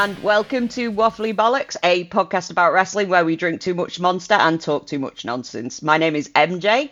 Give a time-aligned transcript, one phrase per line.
[0.00, 4.34] and welcome to Waffly Bollox, a podcast about wrestling where we drink too much monster
[4.34, 5.82] and talk too much nonsense.
[5.82, 6.90] My name is MJ,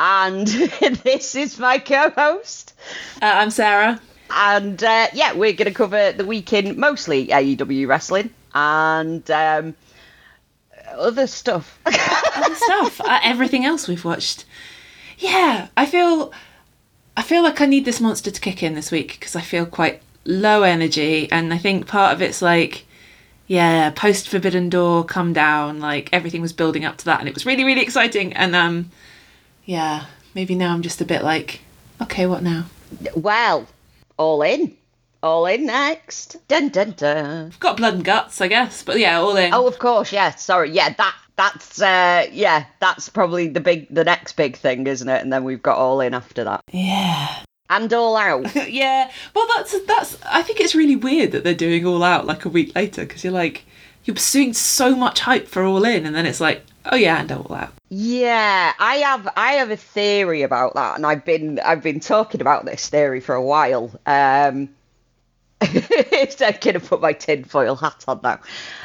[0.00, 0.44] and
[1.04, 2.74] this is my co host.
[3.22, 4.00] Uh, I'm Sarah.
[4.30, 9.76] And uh, yeah, we're going to cover the week in mostly AEW wrestling and um,
[10.96, 11.78] other stuff.
[11.86, 11.94] Other
[12.56, 13.00] stuff.
[13.00, 14.46] uh, everything else we've watched.
[15.18, 16.32] Yeah, I feel.
[17.16, 19.64] I feel like I need this monster to kick in this week because I feel
[19.64, 22.84] quite low energy, and I think part of it's like,
[23.48, 25.80] yeah, post Forbidden Door, come down.
[25.80, 28.32] Like everything was building up to that, and it was really, really exciting.
[28.34, 28.90] And um,
[29.64, 30.04] yeah,
[30.34, 31.62] maybe now I'm just a bit like,
[32.02, 32.66] okay, what now?
[33.14, 33.66] well,
[34.16, 34.76] all in.
[35.20, 36.36] All in next.
[36.46, 37.46] Dun dun dun.
[37.46, 39.52] I've got blood and guts, I guess, but yeah, all in.
[39.52, 40.30] Oh, of course, yeah.
[40.30, 40.94] Sorry, yeah.
[40.96, 42.66] That that's uh, yeah.
[42.78, 45.20] That's probably the big, the next big thing, isn't it?
[45.22, 47.42] And then we've got all in after that, yeah.
[47.70, 48.54] And all out.
[48.70, 49.10] yeah.
[49.34, 50.18] Well, that's that's.
[50.24, 53.24] I think it's really weird that they're doing all out like a week later because
[53.24, 53.64] you're like
[54.04, 57.30] you're pursuing so much hype for all in, and then it's like, oh yeah, and
[57.32, 57.72] all out.
[57.90, 62.40] Yeah, I have I have a theory about that, and I've been I've been talking
[62.40, 63.90] about this theory for a while.
[64.06, 64.70] Um,
[65.60, 68.40] I'm gonna put my tinfoil hat on now.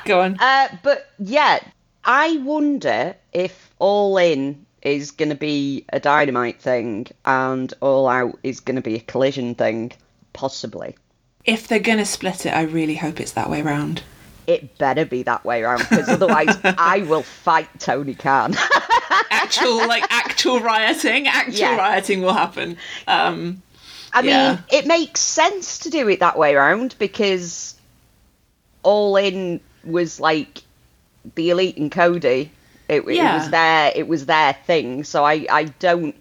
[0.05, 0.37] Go on.
[0.39, 1.59] Uh, but yeah,
[2.03, 8.59] I wonder if All In is gonna be a dynamite thing and All Out is
[8.59, 9.91] gonna be a collision thing,
[10.33, 10.95] possibly.
[11.45, 14.03] if they're gonna split it, I really hope it's that way round.
[14.45, 18.55] It better be that way around because otherwise I will fight Tony Khan.
[19.31, 21.77] Actual like actual rioting, actual Yeah.
[21.77, 22.77] rioting will happen.
[23.07, 23.61] Um,
[24.13, 27.75] I mean, it makes sense to do it that way around because
[28.83, 30.61] All In was like
[31.35, 32.51] the Elite and Cody.
[32.89, 35.03] It, it was their it was their thing.
[35.03, 36.15] So I I don't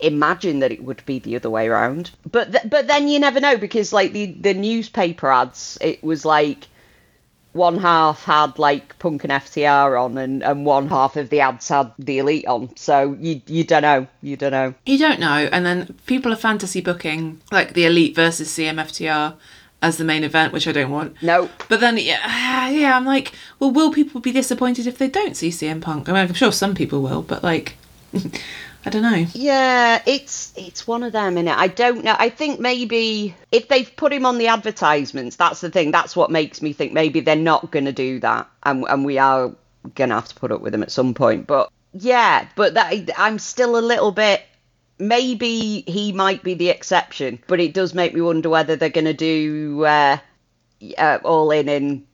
[0.00, 2.10] imagine that it would be the other way around.
[2.30, 6.24] But th- but then you never know because like the the newspaper ads, it was
[6.24, 6.68] like
[7.52, 11.68] one half had like Punk and FTR on, and, and one half of the ads
[11.68, 12.76] had the Elite on.
[12.76, 14.74] So you you don't know, you don't know.
[14.84, 19.36] you don't know, and then people are fantasy booking like the Elite versus CMFTR
[19.84, 21.22] as the main event, which I don't want.
[21.22, 21.50] Nope.
[21.68, 25.50] But then, yeah, yeah, I'm like, well, will people be disappointed if they don't see
[25.50, 26.08] CM Punk?
[26.08, 27.76] I mean, I'm sure some people will, but like,
[28.86, 29.26] I don't know.
[29.34, 31.56] Yeah, it's it's one of them, innit?
[31.56, 32.16] I don't know.
[32.18, 35.90] I think maybe if they've put him on the advertisements, that's the thing.
[35.90, 39.18] That's what makes me think maybe they're not going to do that, and and we
[39.18, 39.52] are
[39.94, 41.46] going to have to put up with him at some point.
[41.46, 44.42] But yeah, but that I'm still a little bit.
[44.98, 49.04] Maybe he might be the exception, but it does make me wonder whether they're going
[49.06, 50.18] to do uh,
[50.96, 52.06] uh, all in in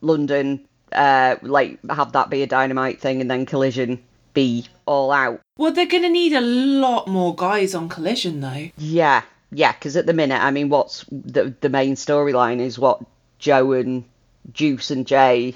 [0.00, 4.02] London, uh, like have that be a dynamite thing, and then collision
[4.34, 5.40] be all out.
[5.56, 8.70] Well, they're going to need a lot more guys on Collision, though.
[8.76, 9.22] Yeah,
[9.52, 13.00] yeah, because at the minute, I mean, what's the the main storyline is what
[13.38, 14.04] Joe and
[14.52, 15.54] Juice and Jay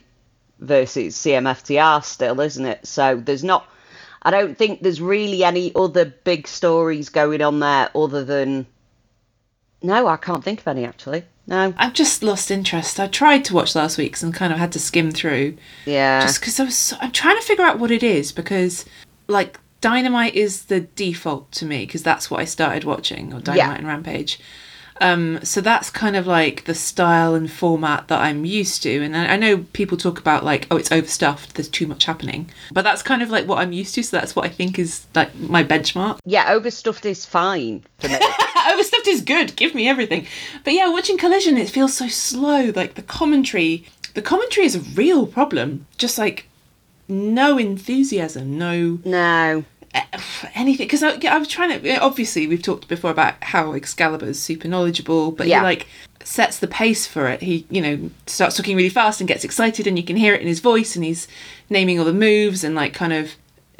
[0.60, 2.86] versus CMFTR still, isn't it?
[2.86, 3.68] So there's not,
[4.28, 8.66] I don't think there's really any other big stories going on there other than.
[9.82, 11.24] No, I can't think of any actually.
[11.46, 11.72] No.
[11.78, 13.00] I've just lost interest.
[13.00, 15.56] I tried to watch last week's and kind of had to skim through
[15.86, 16.20] Yeah.
[16.20, 16.76] just because I was.
[16.76, 18.84] So, I'm trying to figure out what it is because,
[19.28, 23.56] like, Dynamite is the default to me because that's what I started watching, or Dynamite
[23.56, 23.74] Yeah.
[23.76, 24.38] and Rampage.
[25.00, 29.02] Um, so that's kind of like the style and format that I'm used to.
[29.02, 31.54] And I I know people talk about like, oh, it's overstuffed.
[31.54, 34.02] There's too much happening, but that's kind of like what I'm used to.
[34.02, 36.18] So that's what I think is like my benchmark.
[36.24, 38.18] yeah, overstuffed is fine for me.
[38.72, 39.56] Overstuffed is good.
[39.56, 40.26] Give me everything.
[40.64, 42.70] But yeah, watching Collision, it feels so slow.
[42.74, 45.86] Like the commentary, the commentary is a real problem.
[45.96, 46.46] Just like
[47.08, 49.64] no enthusiasm, no no.
[50.54, 50.86] anything.
[50.86, 51.98] Because I, yeah, I was trying to.
[51.98, 55.58] Obviously, we've talked before about how Excalibur is super knowledgeable, but Yeah.
[55.60, 55.86] he like
[56.24, 57.40] sets the pace for it.
[57.42, 60.40] He, you know, starts talking really fast and gets excited, and you can hear it
[60.40, 61.26] in his voice, and he's
[61.70, 63.32] naming all the moves and like kind of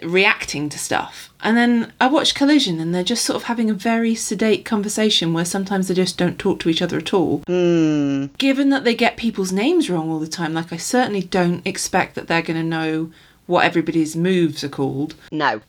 [0.02, 1.32] reacting to stuff.
[1.40, 5.32] And then I watch Collision, and they're just sort of having a very sedate conversation
[5.32, 7.42] where sometimes they just don't talk to each other at all.
[7.46, 8.26] Hmm.
[8.38, 12.14] Given that they get people's names wrong all the time, like I certainly don't expect
[12.14, 13.10] that they're going to know
[13.48, 15.16] what everybody's moves are called.
[15.32, 15.60] No.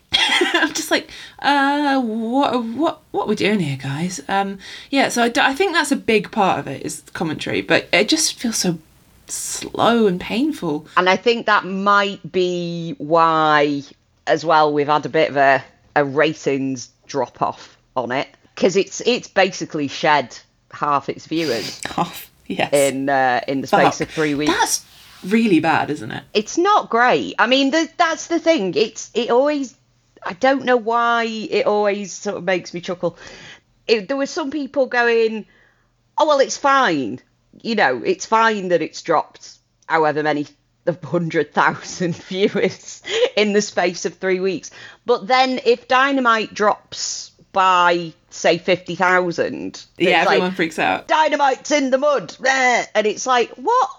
[0.52, 1.10] I'm just like,
[1.40, 4.22] uh, what, what, what are we doing here, guys?
[4.28, 4.58] Um,
[4.90, 8.08] yeah, so I, I think that's a big part of it is commentary, but it
[8.10, 8.78] just feels so
[9.28, 10.88] slow and painful.
[10.98, 13.84] And I think that might be why,
[14.28, 15.64] as well, we've had a bit of a,
[15.96, 20.38] a ratings drop off on it because it's it's basically shed
[20.72, 22.14] half its viewers Oh,
[22.48, 22.72] yes.
[22.74, 24.08] in uh, in the space Fuck.
[24.08, 24.52] of three weeks.
[24.52, 24.86] That's
[25.26, 26.24] really bad, isn't it?
[26.34, 27.36] It's not great.
[27.40, 28.74] I mean, the, that's the thing.
[28.76, 29.76] It's it always.
[30.24, 33.18] I don't know why it always sort of makes me chuckle.
[33.88, 35.46] It, there were some people going,
[36.18, 37.20] "Oh well, it's fine,"
[37.62, 39.58] you know, it's fine that it's dropped
[39.88, 40.46] however many
[40.86, 43.02] the hundred thousand viewers
[43.36, 44.72] in the space of three weeks.
[45.06, 51.08] But then if Dynamite drops by say fifty thousand, yeah, everyone like, freaks out.
[51.08, 53.90] Dynamite's in the mud, and it's like what?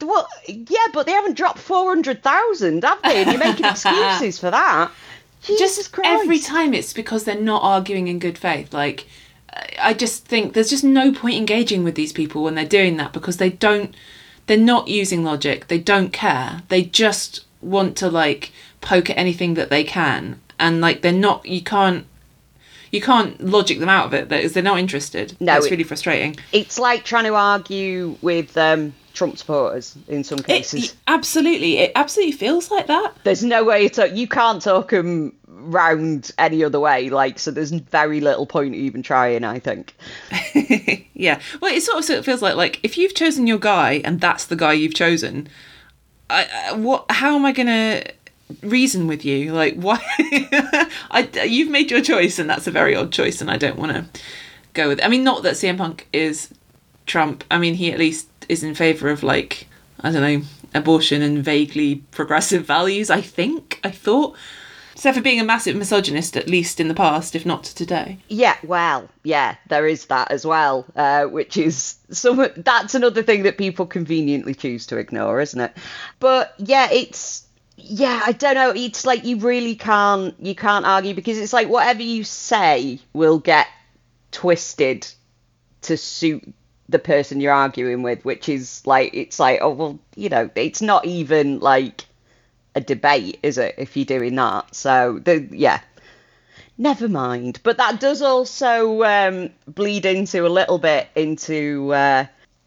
[0.00, 0.28] What?
[0.46, 3.22] Yeah, but they haven't dropped four hundred thousand, have they?
[3.22, 4.90] And you're making excuses for that.
[5.42, 6.22] Jesus just Christ.
[6.22, 8.72] every time it's because they're not arguing in good faith.
[8.72, 9.06] Like,
[9.80, 13.12] I just think there's just no point engaging with these people when they're doing that
[13.12, 13.94] because they don't
[14.46, 15.68] they're not using logic.
[15.68, 16.62] They don't care.
[16.68, 21.46] They just want to like poke at anything that they can, and like they're not.
[21.46, 22.06] You can't.
[22.90, 25.34] You can't logic them out of it because they're not interested.
[25.40, 26.36] No, it's it, really frustrating.
[26.52, 30.84] It's like trying to argue with um, Trump supporters in some cases.
[30.84, 33.14] It, absolutely, it absolutely feels like that.
[33.24, 37.10] There's no way to you can't talk them round any other way.
[37.10, 39.44] Like, so there's very little point even trying.
[39.44, 39.94] I think.
[41.14, 44.00] yeah, well, it sort of, sort of feels like like if you've chosen your guy
[44.04, 45.48] and that's the guy you've chosen,
[46.28, 47.06] I, what?
[47.10, 48.04] How am I gonna?
[48.60, 49.98] reason with you like why
[51.10, 53.92] I, you've made your choice and that's a very odd choice and i don't want
[53.92, 54.20] to
[54.74, 55.06] go with it.
[55.06, 56.52] i mean not that cm punk is
[57.06, 59.66] trump i mean he at least is in favour of like
[60.00, 64.36] i don't know abortion and vaguely progressive values i think i thought
[64.94, 68.18] so for being a massive misogynist, at least in the past, if not today.
[68.28, 72.46] Yeah, well, yeah, there is that as well, uh, which is some.
[72.56, 75.76] That's another thing that people conveniently choose to ignore, isn't it?
[76.20, 77.46] But yeah, it's
[77.76, 78.72] yeah, I don't know.
[78.74, 83.38] It's like you really can't you can't argue because it's like whatever you say will
[83.38, 83.68] get
[84.30, 85.06] twisted
[85.82, 86.54] to suit
[86.92, 90.82] the person you're arguing with, which is like it's like oh well, you know, it's
[90.82, 92.04] not even like
[92.74, 93.74] a debate, is it?
[93.78, 95.80] If you're doing that, so the yeah,
[96.78, 97.60] never mind.
[97.62, 102.26] But that does also um, bleed into a little bit into uh,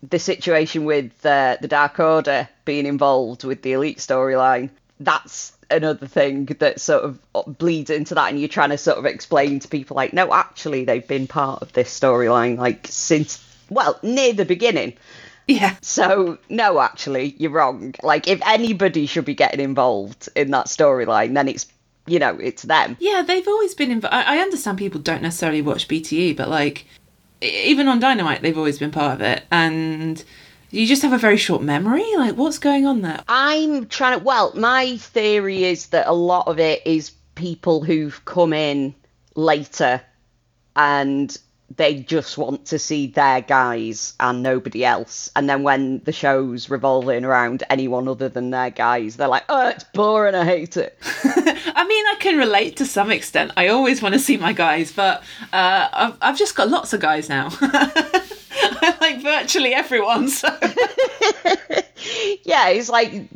[0.09, 4.69] the situation with uh, the Dark Order being involved with the Elite storyline.
[4.99, 9.05] That's another thing that sort of bleeds into that, and you're trying to sort of
[9.05, 13.99] explain to people like, no, actually, they've been part of this storyline like since well
[14.03, 14.93] near the beginning.
[15.47, 15.75] Yeah.
[15.81, 17.93] So, no, actually, you're wrong.
[18.01, 21.67] Like, if anybody should be getting involved in that storyline, then it's,
[22.07, 22.97] you know, it's them.
[22.99, 24.15] Yeah, they've always been involved.
[24.15, 26.85] I understand people don't necessarily watch BTE, but, like,
[27.41, 29.43] even on Dynamite, they've always been part of it.
[29.51, 30.23] And
[30.71, 32.05] you just have a very short memory.
[32.17, 33.21] Like, what's going on there?
[33.27, 38.25] I'm trying to, well, my theory is that a lot of it is people who've
[38.25, 38.95] come in
[39.35, 40.01] later
[40.75, 41.37] and
[41.75, 45.31] they just want to see their guys and nobody else.
[45.35, 49.69] And then when the show's revolving around anyone other than their guys, they're like, oh,
[49.69, 50.97] it's boring, I hate it.
[51.23, 53.51] I mean, I can relate to some extent.
[53.57, 57.01] I always want to see my guys, but uh, I've, I've just got lots of
[57.01, 57.49] guys now.
[57.61, 60.47] I like virtually everyone, so.
[62.43, 63.29] yeah, it's like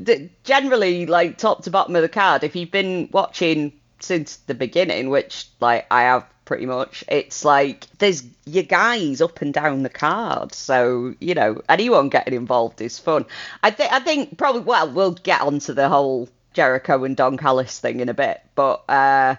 [0.43, 2.43] generally like top to bottom of the card.
[2.43, 7.03] If you've been watching since the beginning, which like I have pretty much.
[7.07, 12.33] It's like there's your guys up and down the card, so you know anyone getting
[12.33, 13.27] involved is fun.
[13.61, 17.77] I think I think probably well we'll get onto the whole Jericho and Don Callis
[17.77, 19.35] thing in a bit, but uh,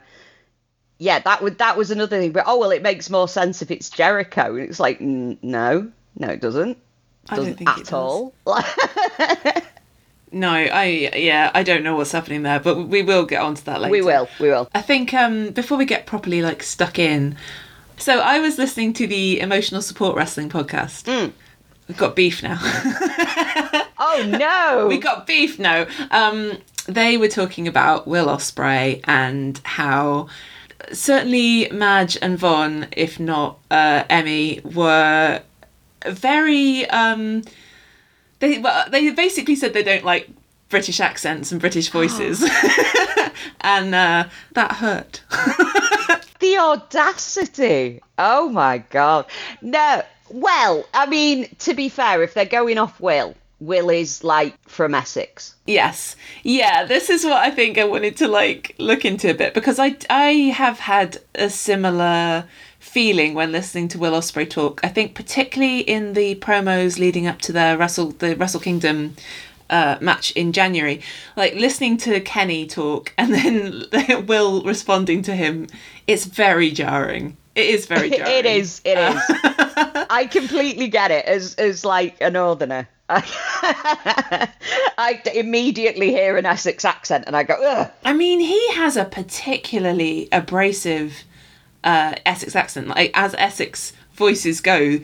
[0.98, 2.30] yeah, that would that was another thing.
[2.30, 6.28] But oh well, it makes more sense if it's Jericho, and it's like no, no,
[6.28, 6.78] it doesn't.
[7.24, 8.34] It doesn't think at all.
[10.32, 13.80] No, I yeah, I don't know what's happening there, but we will get onto that
[13.80, 13.90] later.
[13.90, 14.68] We will, we will.
[14.74, 17.36] I think um, before we get properly like stuck in,
[17.96, 21.04] so I was listening to the Emotional Support Wrestling podcast.
[21.04, 21.32] Mm.
[21.88, 22.58] We've got beef now.
[23.98, 25.86] oh no, we got beef now.
[26.12, 30.28] Um, they were talking about Will Ospreay and how
[30.92, 35.42] certainly Madge and Von, if not uh, Emmy, were
[36.06, 36.88] very.
[36.90, 37.42] Um,
[38.40, 40.28] they well, they basically said they don't like
[40.68, 42.42] British accents and British voices,
[43.60, 45.22] and uh, that hurt.
[46.40, 48.00] the audacity!
[48.18, 49.26] Oh my god!
[49.62, 54.56] No, well, I mean, to be fair, if they're going off Will, Will is like
[54.66, 55.54] from Essex.
[55.66, 56.16] Yes.
[56.42, 59.78] Yeah, this is what I think I wanted to like look into a bit because
[59.78, 62.44] I I have had a similar
[62.80, 64.80] feeling when listening to Will Ospreay talk.
[64.82, 69.14] I think particularly in the promos leading up to the Wrestle the Wrestle Kingdom
[69.68, 71.00] uh, match in January,
[71.36, 75.68] like listening to Kenny talk and then Will responding to him,
[76.08, 77.36] it's very jarring.
[77.54, 78.32] It is very jarring.
[78.32, 78.80] it is.
[78.84, 79.22] It is.
[80.10, 82.88] I completely get it as as like a northerner.
[83.12, 84.48] I
[85.34, 87.90] immediately hear an Essex accent and I go, Ugh.
[88.04, 91.24] I mean, he has a particularly abrasive
[91.84, 92.88] uh, Essex accent.
[92.88, 95.00] Like as Essex voices go,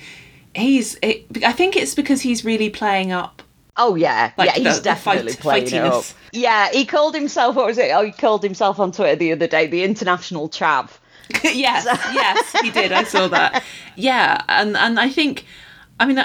[0.55, 0.99] he's.
[1.03, 3.43] It, I think it's because he's really playing up.
[3.79, 6.05] Oh yeah, Like yeah, he's the- the definitely fight- playing it up.
[6.33, 7.57] Yeah, he called himself.
[7.57, 7.91] What was it?
[7.93, 10.91] Oh, he called himself on Twitter the other day the international chav.
[11.45, 12.93] yes, yes, he did.
[12.93, 13.63] I saw that.
[13.97, 15.45] Yeah, and and I think,
[16.01, 16.25] I mean,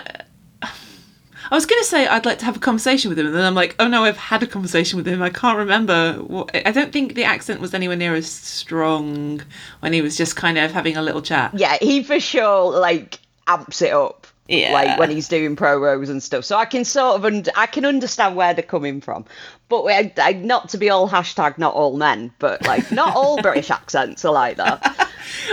[1.51, 3.43] I, was going to say I'd like to have a conversation with him, and then
[3.43, 5.21] I'm like, oh no, I've had a conversation with him.
[5.21, 6.13] I can't remember.
[6.13, 9.41] What, I don't think the accent was anywhere near as strong
[9.81, 11.53] when he was just kind of having a little chat.
[11.53, 14.27] Yeah, he for sure like amps it up.
[14.47, 14.73] Yeah.
[14.73, 16.43] Like when he's doing promos and stuff.
[16.43, 19.25] So I can sort of und- I can understand where they're coming from.
[19.69, 23.41] But I, I, not to be all hashtag not all men, but like not all
[23.41, 25.09] British accents are like that.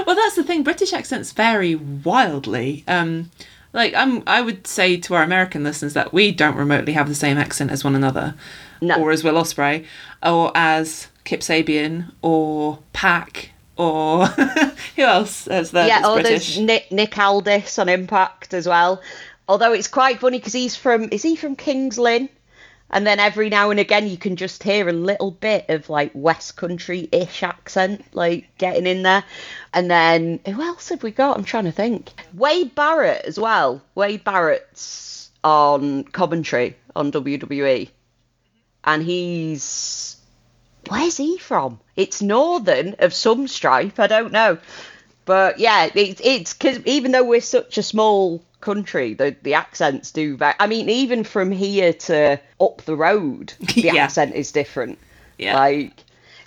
[0.06, 0.64] Well, that's the thing.
[0.64, 2.82] British accents vary wildly.
[2.88, 3.30] Um,
[3.72, 7.14] like I'm, I would say to our American listeners that we don't remotely have the
[7.14, 8.34] same accent as one another,
[8.80, 9.00] No.
[9.00, 9.84] or as Will Ospreay,
[10.22, 14.26] or as Kip Sabian, or PAC, or
[14.96, 15.86] who else is there?
[15.86, 16.56] yeah, oh, British?
[16.56, 19.02] there's Nick Nick Aldis on Impact as well.
[19.48, 22.28] Although it's quite funny because he's from is he from Kings Lynn?
[22.90, 26.10] And then every now and again you can just hear a little bit of like
[26.14, 29.24] West Country ish accent like getting in there.
[29.78, 31.36] And then who else have we got?
[31.38, 32.10] I'm trying to think.
[32.34, 33.80] Wade Barrett as well.
[33.94, 37.88] Wade Barrett's on commentary on WWE.
[38.82, 40.16] And he's
[40.88, 41.78] where's he from?
[41.94, 44.00] It's northern of some stripe.
[44.00, 44.58] I don't know.
[45.24, 50.10] But yeah, it's it's because even though we're such a small country, the the accents
[50.10, 50.36] do.
[50.36, 53.94] Va- I mean, even from here to up the road, the Yeah.
[54.04, 54.98] accent is different.
[55.38, 55.54] Yeah.
[55.56, 55.92] Like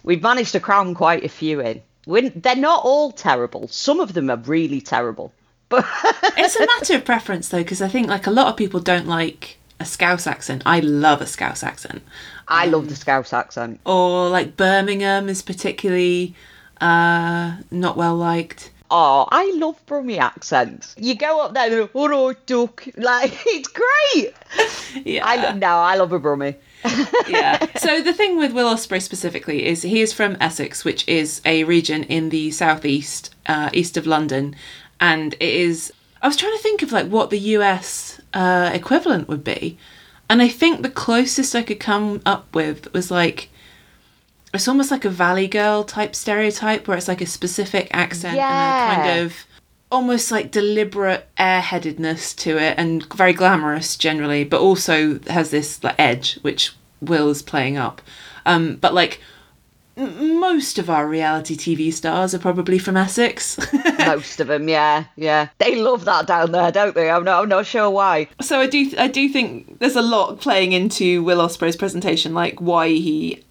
[0.03, 1.81] we've managed to cram quite a few in.
[2.05, 3.67] We're, they're not all terrible.
[3.67, 5.33] Some of them are really terrible.
[5.69, 5.85] But
[6.37, 9.07] it's a matter of preference though, because I think like a lot of people don't
[9.07, 10.63] like a Scouse accent.
[10.65, 12.03] I love a Scouse accent.
[12.47, 13.79] I love the Scouse accent.
[13.85, 16.35] Or like Birmingham is particularly
[16.81, 18.71] uh, not well liked.
[18.93, 20.95] Oh, I love Brummy accents.
[20.97, 22.85] You go up there, and all right, duck.
[22.97, 24.33] Like it's great.
[25.05, 25.25] Yeah.
[25.25, 26.55] I no, I love a Brummy.
[27.27, 27.65] Yeah.
[27.77, 31.63] So the thing with Will Ospreay specifically is he is from Essex, which is a
[31.63, 34.55] region in the southeast, uh, east of London,
[34.99, 35.91] and it is.
[36.21, 39.77] I was trying to think of like what the US uh, equivalent would be,
[40.29, 43.49] and I think the closest I could come up with was like.
[44.53, 48.91] It's almost like a Valley Girl type stereotype where it's like a specific accent and
[48.91, 49.45] a kind of
[49.91, 55.95] almost like deliberate airheadedness to it and very glamorous generally, but also has this like
[55.99, 58.01] edge which Will's playing up.
[58.45, 59.19] Um, but like
[59.97, 63.59] most of our reality TV stars are probably from Essex.
[63.99, 65.49] Most of them, yeah, yeah.
[65.57, 67.09] They love that down there, don't they?
[67.09, 68.27] I'm not, I'm not sure why.
[68.41, 72.59] so I do I do think there's a lot playing into Will Ospreay's presentation, like
[72.59, 73.43] why he.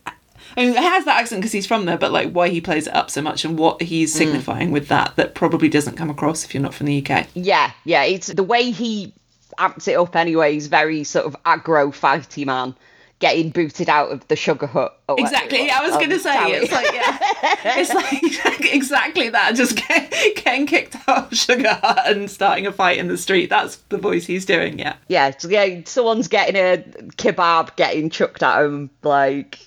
[0.57, 2.87] I mean, he has that accent because he's from there, but like why he plays
[2.87, 4.19] it up so much and what he's mm.
[4.19, 7.29] signifying with that that probably doesn't come across if you're not from the UK.
[7.35, 8.05] Yeah, yeah.
[8.05, 9.13] It's the way he
[9.59, 10.17] amps it up.
[10.17, 12.75] Anyway, he's very sort of aggro, fighty man,
[13.19, 15.00] getting booted out of the sugar hut.
[15.15, 15.71] Whatever Exactly.
[15.71, 17.19] I was Um, going to say it's like yeah,
[17.79, 17.95] it's
[18.45, 19.55] like exactly that.
[19.55, 23.51] Just get, getting kicked out of Sugar and starting a fight in the street.
[23.51, 24.79] That's the voice he's doing.
[24.79, 24.97] Yeah.
[25.09, 25.81] yeah, so, yeah.
[25.85, 26.79] Someone's getting a
[27.17, 28.91] kebab getting chucked at him.
[29.03, 29.59] Like,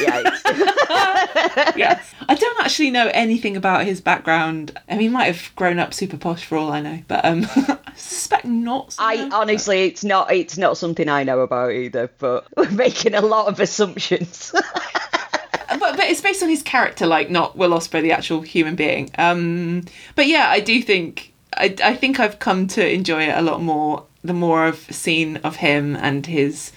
[0.00, 0.22] yeah,
[1.76, 2.00] Yeah.
[2.28, 4.78] I don't actually know anything about his background.
[4.88, 7.44] I mean, he might have grown up super posh for all I know, but um,
[7.56, 8.92] I suspect not.
[8.92, 12.10] so I honestly, it's not, it's not something I know about either.
[12.18, 14.52] But we're making a lot of assumptions.
[15.68, 19.10] but, but it's based on his character, like not Will Ospreay, the actual human being.
[19.18, 23.42] Um, but yeah, I do think I, I think I've come to enjoy it a
[23.42, 26.72] lot more the more I've seen of him and his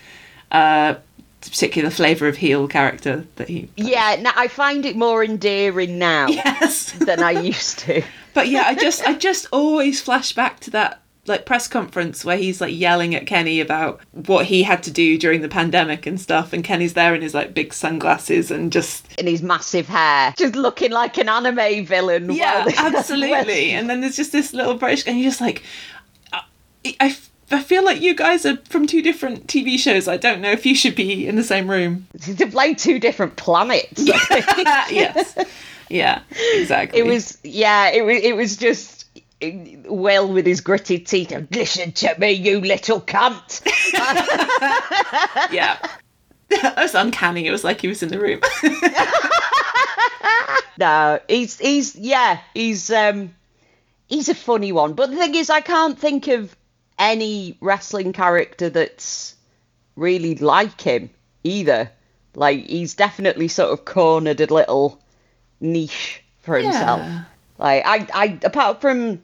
[0.52, 0.96] uh,
[1.42, 3.70] particular flavour of heel character that he.
[3.76, 6.92] yeah, now I find it more endearing now Yes.
[6.94, 8.02] than I used to.
[8.34, 12.38] But yeah, I just I just always flash back to that like press conference where
[12.38, 16.20] he's like yelling at Kenny about what he had to do during the pandemic and
[16.20, 20.34] stuff and Kenny's there in his like big sunglasses and just in his massive hair,
[20.38, 22.30] just looking like an anime villain.
[22.32, 23.72] yeah, absolutely.
[23.72, 25.64] And then there's just this little British and you're just like
[26.34, 26.44] I,
[27.00, 27.18] I
[27.52, 30.08] I feel like you guys are from two different TV shows.
[30.08, 32.08] I don't know if you should be in the same room.
[32.38, 34.04] to play two different planets.
[34.06, 35.38] yes.
[35.90, 36.22] Yeah,
[36.54, 37.00] exactly.
[37.00, 38.93] It was yeah, it was it was just
[39.86, 41.32] Will with his gritted teeth.
[41.52, 43.62] Listen to me, you little cunt.
[45.52, 45.78] yeah.
[46.50, 47.48] It was uncanny.
[47.48, 48.42] It was like he was in the room.
[50.78, 53.34] No, he's he's yeah, he's um
[54.08, 54.94] he's a funny one.
[54.94, 56.56] But the thing is I can't think of
[56.98, 59.36] any wrestling character that's
[59.96, 61.10] really like him
[61.44, 61.92] either.
[62.36, 65.00] Like he's definitely sort of cornered a little
[65.60, 67.02] niche for himself.
[67.02, 67.24] Yeah.
[67.60, 69.22] Like I, I apart from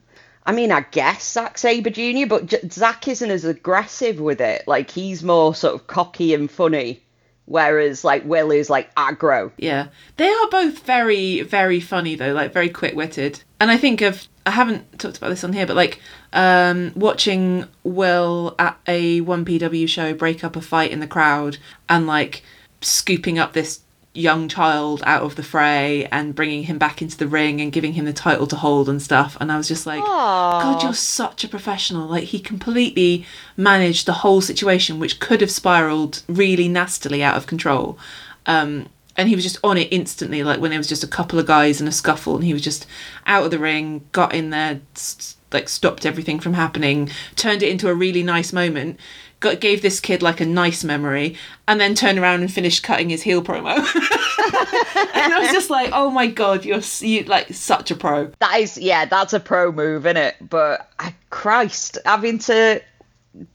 [0.50, 4.68] I mean, I guess Zack Sabre Jr., but J- Zack isn't as aggressive with it.
[4.68, 7.04] Like he's more sort of cocky and funny,
[7.46, 9.52] whereas like Will is like aggro.
[9.58, 9.90] Yeah.
[10.18, 13.44] They are both very, very funny though, like very quick witted.
[13.60, 16.02] And I think of I haven't talked about this on here, but like
[16.34, 21.60] um, watching Will at a one PW show break up a fight in the crowd
[21.88, 22.42] and like
[22.82, 23.82] scooping up this
[24.14, 27.94] young child out of the fray and bringing him back into the ring and giving
[27.94, 29.38] him the title to hold and stuff.
[29.40, 30.62] And I was just like, Aww.
[30.62, 32.08] God, you're such a professional.
[32.08, 33.26] Like, he completely
[33.56, 37.98] managed the whole situation, which could have spiraled really nastily out of control.
[38.46, 41.40] Um, and he was just on it instantly, like when there was just a couple
[41.40, 42.88] of guys in a scuffle, and he was just
[43.28, 47.70] out of the ring, got in there, s- like stopped everything from happening, turned it
[47.70, 48.98] into a really nice moment,
[49.40, 51.36] got gave this kid like a nice memory,
[51.68, 53.76] and then turned around and finished cutting his heel promo.
[55.14, 58.32] and I was just like, oh my god, you're you like such a pro.
[58.40, 60.36] That is, yeah, that's a pro move, isn't it?
[60.42, 62.82] But I, Christ, having to.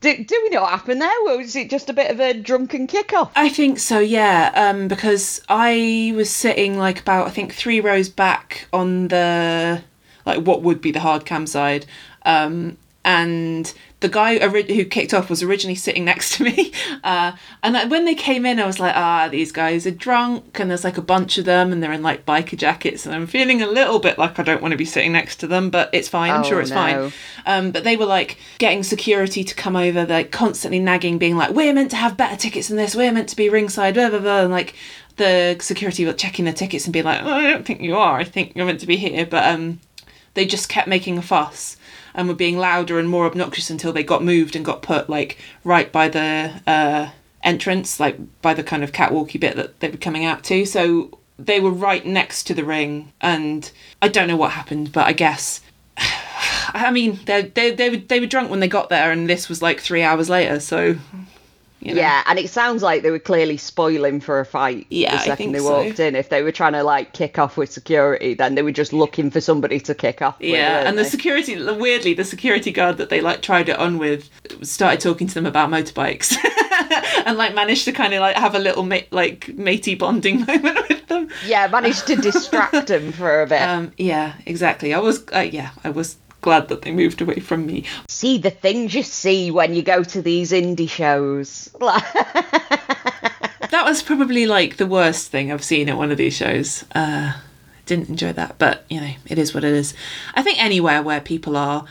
[0.01, 1.29] Do, do we know what happened there?
[1.29, 3.33] Or was it just a bit of a drunken kickoff?
[3.35, 4.53] I think so, yeah.
[4.55, 9.83] Um, because I was sitting like about I think three rows back on the
[10.25, 11.87] like what would be the hard cam side,
[12.25, 16.73] um, and the guy who kicked off was originally sitting next to me.
[17.03, 17.33] Uh,
[17.63, 20.85] and when they came in, I was like, ah, these guys are drunk, and there's
[20.85, 23.67] like a bunch of them, and they're in like biker jackets, and I'm feeling a
[23.67, 26.31] little bit like I don't want to be sitting next to them, but it's fine.
[26.31, 26.77] I'm Oh, sure it's no.
[26.77, 27.13] fine.
[27.45, 31.51] Um, but they were like getting security to come over, like constantly nagging, being like,
[31.51, 32.95] "We're meant to have better tickets than this.
[32.97, 34.41] We're meant to be ringside." Blah blah blah.
[34.43, 34.75] And like
[35.17, 38.19] the security were checking the tickets and being like, oh, "I don't think you are.
[38.19, 39.81] I think you're meant to be here." But um,
[40.35, 41.77] they just kept making a fuss
[42.15, 45.39] and were being louder and more obnoxious until they got moved and got put like
[45.65, 47.11] right by the uh,
[47.43, 50.65] entrance, like by the kind of catwalky bit that they were coming out to.
[50.65, 55.07] So they were right next to the ring, and I don't know what happened, but
[55.07, 55.61] I guess
[55.97, 59.49] I mean, they they they were they were drunk when they got there, and this
[59.49, 60.61] was like three hours later.
[60.61, 60.97] So,
[61.85, 62.01] you know.
[62.01, 65.53] Yeah, and it sounds like they were clearly spoiling for a fight Yeah, the second
[65.53, 65.85] they so.
[65.85, 66.17] walked in.
[66.17, 69.31] If they were trying to like kick off with security, then they were just looking
[69.31, 70.37] for somebody to kick off.
[70.41, 71.09] Yeah, weren't and the they?
[71.09, 74.31] security weirdly, the security guard that they like tried it on with
[74.63, 76.37] started talking to them about motorbikes,
[77.27, 80.89] and like managed to kind of like have a little mate like matey bonding moment
[80.89, 81.29] with them.
[81.47, 83.63] yeah, managed to distract them for a bit.
[83.63, 84.95] Um, yeah, exactly.
[84.95, 87.85] I was uh, yeah, I was glad that they moved away from me.
[88.09, 91.71] see the things you see when you go to these indie shows.
[93.75, 96.85] That was probably like the worst thing I've seen at one of these shows.
[96.95, 97.33] Uh,
[97.87, 99.95] didn't enjoy that, but you know, it is what it is.
[100.35, 101.85] I think anywhere where people are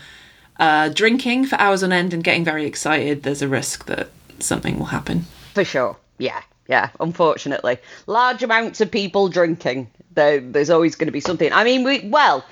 [0.58, 4.78] uh, drinking for hours on end and getting very excited, there's a risk that something
[4.78, 5.26] will happen.
[5.52, 5.98] For sure.
[6.16, 7.76] Yeah, yeah, unfortunately.
[8.06, 9.90] Large amounts of people drinking.
[10.14, 11.52] There, there's always going to be something.
[11.52, 12.46] I mean, we well,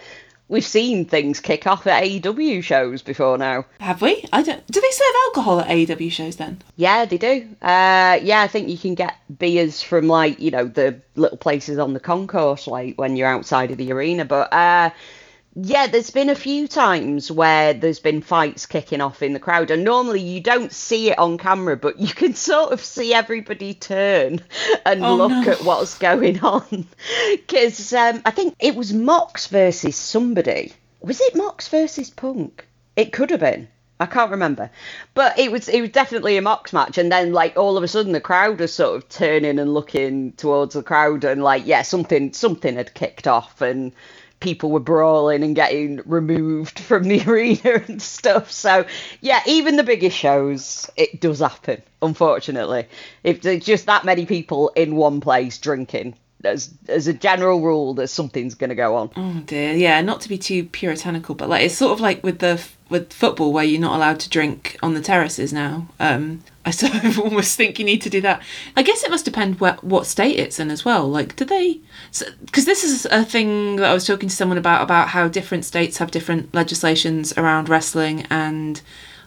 [0.48, 3.64] we've seen things kick off at AEW shows before now.
[3.80, 4.24] Have we?
[4.32, 4.66] I don't.
[4.66, 6.62] Do they serve alcohol at AEW shows then?
[6.76, 7.48] Yeah, they do.
[7.62, 11.78] Uh, yeah, I think you can get beers from like you know the little places
[11.78, 14.24] on the concourse, like when you're outside of the arena.
[14.24, 14.90] But uh,
[15.54, 19.70] yeah, there's been a few times where there's been fights kicking off in the crowd,
[19.70, 23.74] and normally you don't see it on camera, but you can sort of see everybody
[23.74, 24.40] turn
[24.86, 25.52] and Oh, look no.
[25.52, 26.86] at what's going on.
[27.36, 30.72] Because um, I think it was Mox versus somebody.
[31.00, 32.66] Was it Mox versus Punk?
[32.96, 33.68] It could have been.
[34.00, 34.70] I can't remember,
[35.14, 37.88] but it was it was definitely a Mox match, and then like all of a
[37.88, 41.82] sudden the crowd was sort of turning and looking towards the crowd, and like yeah
[41.82, 43.92] something something had kicked off, and
[44.42, 48.50] people were brawling and getting removed from the arena and stuff.
[48.50, 48.84] So
[49.20, 51.82] yeah, even the biggest shows, it does happen.
[52.02, 52.86] Unfortunately,
[53.22, 57.94] if there's just that many people in one place drinking, as as a general rule,
[57.94, 59.10] there's something's gonna go on.
[59.16, 59.74] Oh dear.
[59.74, 63.12] Yeah, not to be too puritanical, but like it's sort of like with the with
[63.12, 65.88] football where you're not allowed to drink on the terraces now.
[65.98, 68.42] Um, I sort of almost think you need to do that.
[68.76, 71.08] I guess it must depend what what state it's in as well.
[71.08, 71.80] Like, do they?
[72.44, 75.64] Because this is a thing that I was talking to someone about about how different
[75.64, 78.80] states have different legislations around wrestling and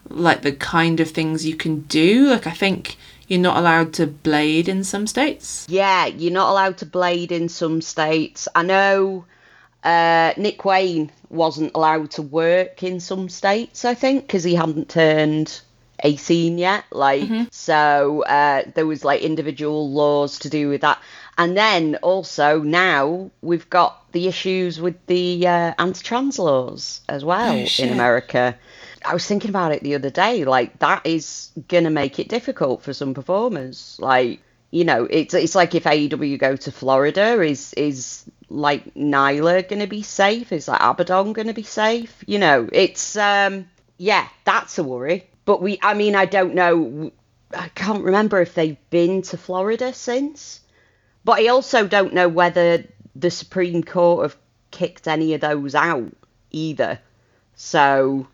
[0.10, 2.30] like the kind of things you can do.
[2.30, 5.66] Like, I think you're not allowed to blade in some states.
[5.70, 8.48] Yeah, you're not allowed to blade in some states.
[8.56, 9.26] I know
[9.84, 14.90] uh, Nick Wayne wasn't allowed to work in some states, I think, because he hadn't
[14.90, 15.62] turned
[16.04, 16.86] 18 yet.
[16.92, 21.00] Like, so uh, there was like individual laws to do with that.
[21.38, 27.54] And then also now we've got the issues with the uh, anti-trans laws as well
[27.54, 28.58] Oh, in America.
[29.04, 30.46] I was thinking about it the other day.
[30.46, 33.98] Like that is gonna make it difficult for some performers.
[34.00, 34.40] Like
[34.72, 39.80] you know, it's it's like if AEW go to Florida, is is like Nyla going
[39.82, 40.52] to be safe?
[40.52, 42.24] Is like Abaddon going to be safe?
[42.28, 45.28] You know, it's um yeah, that's a worry.
[45.46, 47.12] But we, I mean, I don't know.
[47.56, 50.60] I can't remember if they've been to Florida since.
[51.26, 52.86] But I also don't know whether
[53.16, 54.38] the Supreme Court have
[54.72, 56.16] kicked any of those out
[56.52, 57.00] either.
[57.56, 58.28] So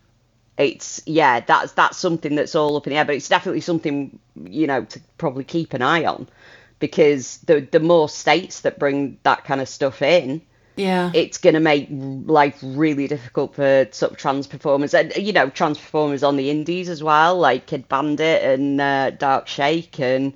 [0.58, 3.04] it's yeah, that's that's something that's all up in the air.
[3.04, 6.28] But it's definitely something you know to probably keep an eye on
[6.78, 10.42] because the the more states that bring that kind of stuff in,
[10.76, 11.12] Yeah.
[11.14, 15.48] it's going to make life really difficult for sort of trans performers and you know
[15.48, 20.32] trans performers on the indies as well like Kidd Bandit and uh, Dark Sheik and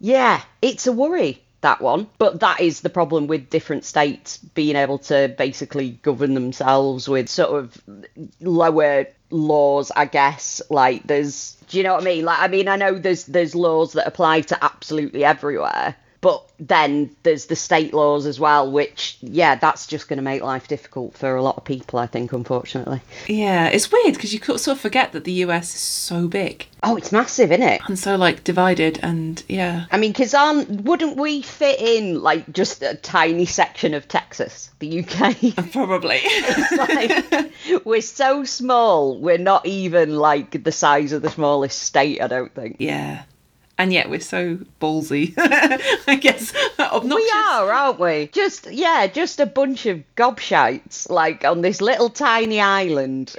[0.00, 2.08] yeah it's a worry that one.
[2.18, 7.28] But that is the problem with different states being able to basically govern themselves with
[7.28, 7.82] sort of
[8.40, 10.60] lower laws i guess.
[10.70, 12.24] Like there's do you know what i mean?
[12.24, 17.14] Like i mean i know there's there's laws that apply to absolutely everywhere but then
[17.24, 21.14] there's the state laws as well, which, yeah, that's just going to make life difficult
[21.18, 23.00] for a lot of people, I think, unfortunately.
[23.26, 26.96] Yeah, it's weird because you sort of forget that the US is so big Oh,
[26.96, 27.80] it's massive, isn't it?
[27.88, 32.52] and so like divided, and yeah, I mean, because aren't wouldn't we fit in like
[32.52, 35.36] just a tiny section of Texas, the UK?
[35.58, 36.20] Uh, probably.
[36.76, 37.52] like,
[37.84, 42.54] we're so small, we're not even like the size of the smallest state, I don't
[42.54, 42.76] think.
[42.78, 43.24] yeah,
[43.78, 45.34] and yet we're so ballsy.
[45.38, 47.24] I guess obnoxious.
[47.24, 48.28] We are, aren't we?
[48.32, 53.34] Just yeah, just a bunch of gobshites like on this little tiny island.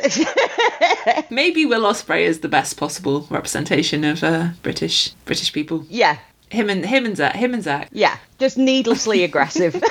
[1.30, 5.86] Maybe Will Ospreay is the best possible representation of uh, British British people.
[5.90, 6.18] yeah,
[6.54, 7.36] Him and him and Zack.
[7.36, 7.90] Him and Zack.
[7.92, 9.74] Yeah, just needlessly aggressive.
[9.76, 9.82] It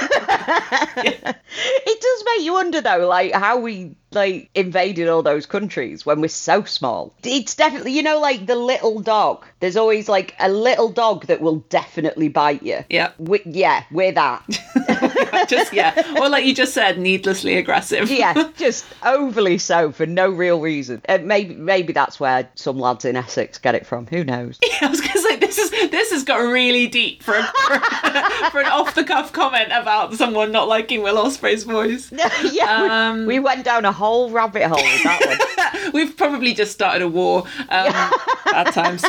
[2.01, 6.29] does make you wonder though, like how we like invaded all those countries when we're
[6.29, 7.15] so small.
[7.25, 9.45] It's definitely, you know, like the little dog.
[9.61, 12.85] There's always like a little dog that will definitely bite you.
[12.89, 13.11] Yeah.
[13.19, 14.45] We, yeah, we're that.
[15.49, 18.11] just yeah, or like you just said, needlessly aggressive.
[18.11, 21.03] yeah, just overly so for no real reason.
[21.09, 24.07] Uh, maybe maybe that's where some lads in Essex get it from.
[24.09, 24.59] Who knows?
[24.83, 27.79] I was gonna say this is this has got really deep for, a, for,
[28.51, 32.11] for an off the cuff comment about someone not liking Will Ospreay's voice.
[32.13, 32.61] yeah, we-
[32.93, 35.21] Um, we, went down a whole rabbit hole with that
[35.83, 35.93] one.
[35.93, 37.45] We've probably just started a war.
[37.69, 37.93] Um,
[38.45, 39.05] Bad times.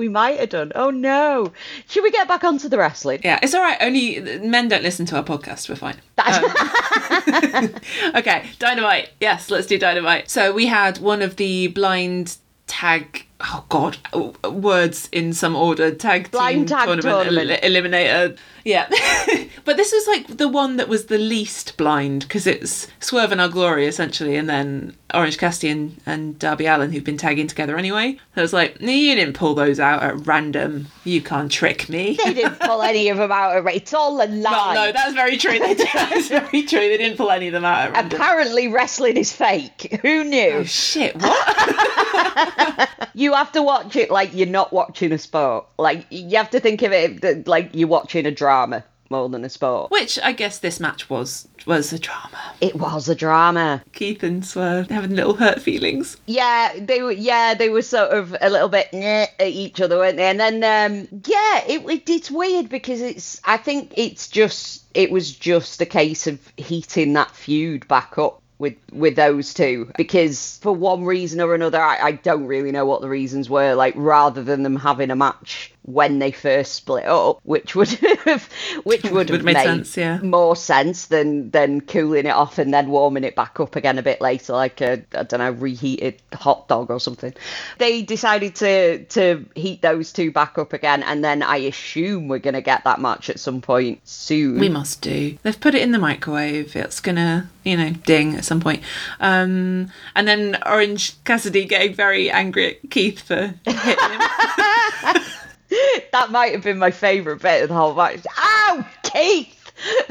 [0.00, 0.72] We might have done.
[0.74, 1.52] Oh no!
[1.86, 3.20] Should we get back onto the wrestling?
[3.22, 3.76] Yeah, it's all right.
[3.82, 5.68] Only men don't listen to our podcast.
[5.68, 6.00] We're fine.
[6.16, 7.74] Um,
[8.14, 9.10] okay, dynamite.
[9.20, 10.30] Yes, let's do dynamite.
[10.30, 13.26] So we had one of the blind tag.
[13.42, 13.96] Oh God,
[14.44, 15.94] words in some order.
[15.94, 17.60] Tag Blind team tag tournament, tournament.
[17.62, 18.38] el- eliminator.
[18.64, 18.88] Yeah,
[19.64, 23.40] but this was like the one that was the least blind because it's Swerve and
[23.40, 27.78] Our Glory essentially, and then Orange Cassidy and, and Darby Allin who've been tagging together
[27.78, 28.18] anyway.
[28.34, 30.88] So I was like, you didn't pull those out at random.
[31.04, 32.18] You can't trick me.
[32.22, 33.74] They didn't pull any of them out it.
[33.74, 34.50] It's all a lie.
[34.50, 35.58] Well, no, that's very true.
[35.60, 35.88] They did.
[35.94, 36.80] That's very true.
[36.80, 37.88] They didn't pull any of them out.
[37.88, 38.20] At random.
[38.20, 39.98] Apparently, wrestling is fake.
[40.02, 40.50] Who knew?
[40.50, 41.16] Oh shit!
[41.16, 42.88] What?
[43.14, 45.66] You have to watch it like you're not watching a sport.
[45.78, 49.50] Like you have to think of it like you're watching a drama more than a
[49.50, 49.90] sport.
[49.90, 52.54] Which I guess this match was was a drama.
[52.60, 53.82] It was a drama.
[53.92, 56.16] Keith and Swerve having little hurt feelings.
[56.26, 57.12] Yeah, they were.
[57.12, 60.28] Yeah, they were sort of a little bit at each other, weren't they?
[60.28, 63.40] And then, um, yeah, it, it it's weird because it's.
[63.44, 64.84] I think it's just.
[64.92, 69.90] It was just a case of heating that feud back up with with those two
[69.96, 73.74] because for one reason or another, I, I don't really know what the reasons were.
[73.74, 77.88] Like rather than them having a match when they first split up, which would
[78.24, 78.48] have
[78.84, 80.18] which would have make made sense, yeah.
[80.18, 84.02] more sense than than cooling it off and then warming it back up again a
[84.02, 87.32] bit later, like a I don't know reheated hot dog or something.
[87.78, 92.38] They decided to to heat those two back up again, and then I assume we're
[92.38, 94.58] gonna get that match at some point soon.
[94.58, 95.38] We must do.
[95.42, 96.76] They've put it in the microwave.
[96.76, 98.82] It's gonna, you know, ding at some point.
[99.18, 105.22] Um, and then Orange Cassidy getting very angry at Keith for hitting him.
[106.12, 108.20] that might have been my favourite bit of the whole match.
[108.38, 109.72] Ow, Keith!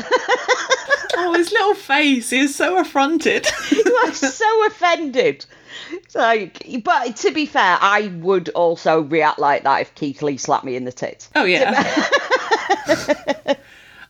[1.16, 2.30] oh, his little face.
[2.30, 3.48] He was so affronted.
[3.72, 5.46] you are so offended.
[5.92, 10.38] It's like, but to be fair, I would also react like that if Keith Lee
[10.38, 11.30] slapped me in the tits.
[11.36, 11.72] Oh yeah.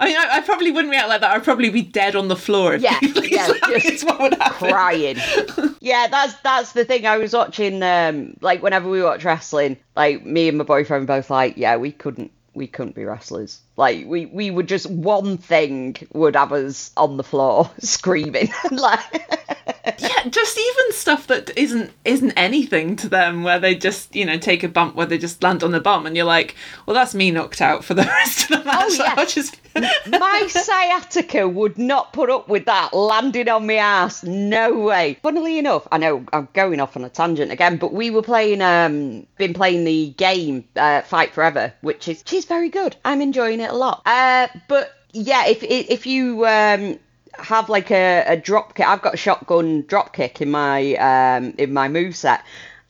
[0.02, 1.32] I mean, I, I probably wouldn't react like that.
[1.32, 2.74] I'd probably be dead on the floor.
[2.76, 4.70] If Yeah, yeah, just what would happen.
[4.70, 5.18] crying.
[5.82, 7.06] yeah, that's that's the thing.
[7.06, 11.30] I was watching um like whenever we watch wrestling, like me and my boyfriend both
[11.30, 13.60] like, yeah, we couldn't we couldn't be wrestlers.
[13.76, 18.50] Like we we would just one thing would have us on the floor screaming.
[18.72, 19.59] like
[19.98, 24.38] yeah, just even stuff that isn't isn't anything to them, where they just you know
[24.38, 27.16] take a bump where they just land on the bum, and you're like, well, that's
[27.16, 28.80] me knocked out for the rest of the match.
[28.82, 29.14] Oh, yeah.
[29.18, 34.24] I'll just my sciatica would not put up with that landing on my ass.
[34.24, 35.18] No way.
[35.22, 38.62] Funnily enough, I know I'm going off on a tangent again, but we were playing,
[38.62, 42.96] um, been playing the game uh, Fight Forever, which is she's very good.
[43.06, 44.02] I'm enjoying it a lot.
[44.06, 47.00] Uh, but yeah, if if you um
[47.44, 51.54] have like a, a drop kick, I've got a shotgun drop kick in my um
[51.58, 52.44] in my move set,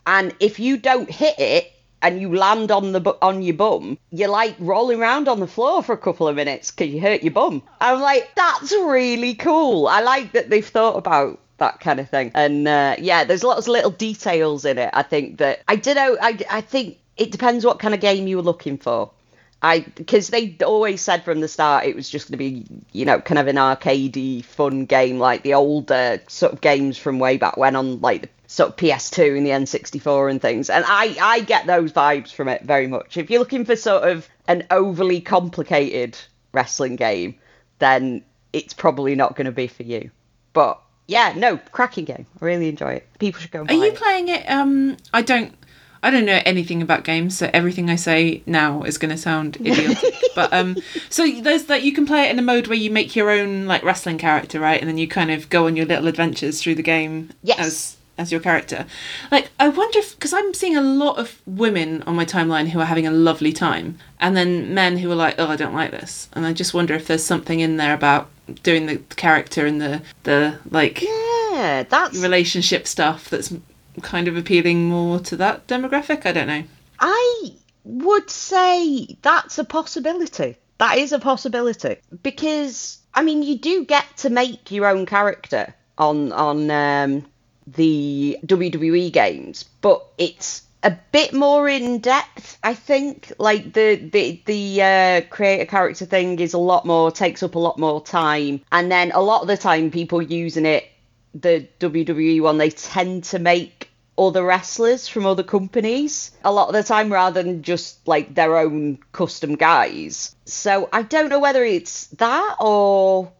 [0.05, 4.29] and if you don't hit it and you land on the on your bum, you're
[4.29, 7.33] like rolling around on the floor for a couple of minutes because you hurt your
[7.33, 7.61] bum.
[7.81, 9.87] I'm like, that's really cool.
[9.87, 12.31] I like that they've thought about that kind of thing.
[12.33, 14.89] And uh, yeah, there's lots of little details in it.
[14.93, 16.17] I think that I don't know.
[16.21, 19.11] I I think it depends what kind of game you were looking for.
[19.61, 23.05] I because they always said from the start it was just going to be you
[23.05, 27.37] know kind of an arcadey fun game like the older sort of games from way
[27.37, 31.15] back when on like the sort of PS2 and the N64 and things and I
[31.21, 33.17] I get those vibes from it very much.
[33.17, 36.17] If you're looking for sort of an overly complicated
[36.53, 37.35] wrestling game,
[37.79, 40.11] then it's probably not going to be for you.
[40.53, 42.25] But yeah, no, cracking game.
[42.41, 43.07] I really enjoy it.
[43.19, 43.63] People should go.
[43.63, 43.95] Are you it.
[43.95, 44.49] playing it?
[44.49, 45.53] Um, I don't.
[46.01, 49.57] I don't know anything about games, so everything I say now is going to sound
[49.65, 50.15] idiotic.
[50.35, 50.77] but um,
[51.09, 53.65] so there's that you can play it in a mode where you make your own
[53.65, 54.79] like wrestling character, right?
[54.79, 57.59] And then you kind of go on your little adventures through the game Yes.
[57.59, 58.85] as as your character.
[59.31, 62.79] Like, I wonder if because I'm seeing a lot of women on my timeline who
[62.81, 65.91] are having a lovely time, and then men who are like, "Oh, I don't like
[65.91, 68.29] this," and I just wonder if there's something in there about
[68.63, 73.53] doing the character and the the like Yeah, that's relationship stuff that's
[74.01, 76.25] kind of appealing more to that demographic.
[76.25, 76.63] I don't know.
[76.99, 80.57] I would say that's a possibility.
[80.77, 85.73] That is a possibility because I mean you do get to make your own character
[85.97, 87.25] on on um,
[87.67, 92.57] the WWE games, but it's a bit more in depth.
[92.63, 97.11] I think like the the the uh, create a character thing is a lot more
[97.11, 100.65] takes up a lot more time, and then a lot of the time people using
[100.65, 100.85] it
[101.33, 103.78] the WWE one they tend to make
[104.19, 108.57] other wrestlers from other companies a lot of the time rather than just like their
[108.57, 110.35] own custom guys.
[110.45, 113.31] So I don't know whether it's that or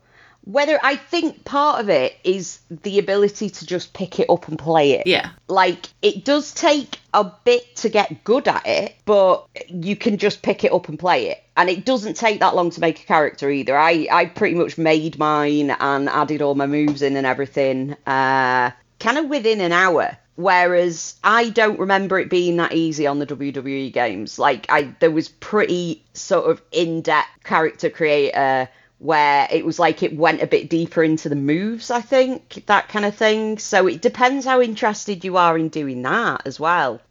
[0.49, 4.57] whether I think part of it is the ability to just pick it up and
[4.57, 5.05] play it.
[5.05, 5.31] Yeah.
[5.47, 10.41] Like it does take a bit to get good at it, but you can just
[10.41, 11.43] pick it up and play it.
[11.55, 13.77] And it doesn't take that long to make a character either.
[13.77, 18.71] I, I pretty much made mine and added all my moves in and everything uh,
[18.99, 20.17] kind of within an hour.
[20.39, 24.39] Whereas I don't remember it being that easy on the WWE games.
[24.39, 30.15] Like I there was pretty sort of in-depth character creator where it was like it
[30.15, 33.57] went a bit deeper into the moves, I think, that kind of thing.
[33.57, 37.01] So it depends how interested you are in doing that as well.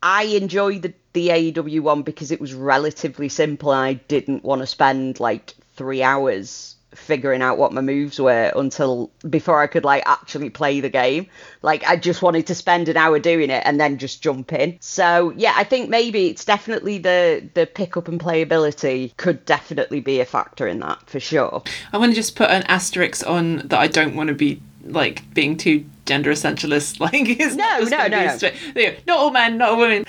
[0.00, 4.60] I enjoyed the, the AEW one because it was relatively simple and I didn't want
[4.60, 9.84] to spend like three hours figuring out what my moves were until before I could
[9.84, 11.26] like actually play the game.
[11.62, 14.76] Like I just wanted to spend an hour doing it and then just jump in.
[14.80, 20.00] So yeah, I think maybe it's definitely the the pick up and playability could definitely
[20.00, 21.62] be a factor in that for sure.
[21.92, 23.78] I want to just put an asterisk on that.
[23.78, 27.00] I don't want to be like being too gender essentialist.
[27.00, 28.36] Like, it's not No, no, no, no.
[28.36, 28.96] straight- there you go.
[29.06, 30.04] not all men, not all women.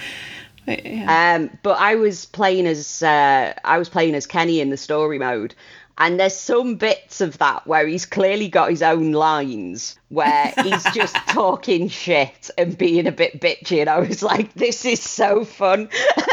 [0.65, 1.36] But, yeah.
[1.36, 5.17] Um, but I was playing as uh, I was playing as Kenny in the story
[5.17, 5.56] mode,
[5.97, 10.83] and there's some bits of that where he's clearly got his own lines where he's
[10.93, 15.43] just talking shit and being a bit bitchy, and I was like, this is so
[15.43, 15.89] fun.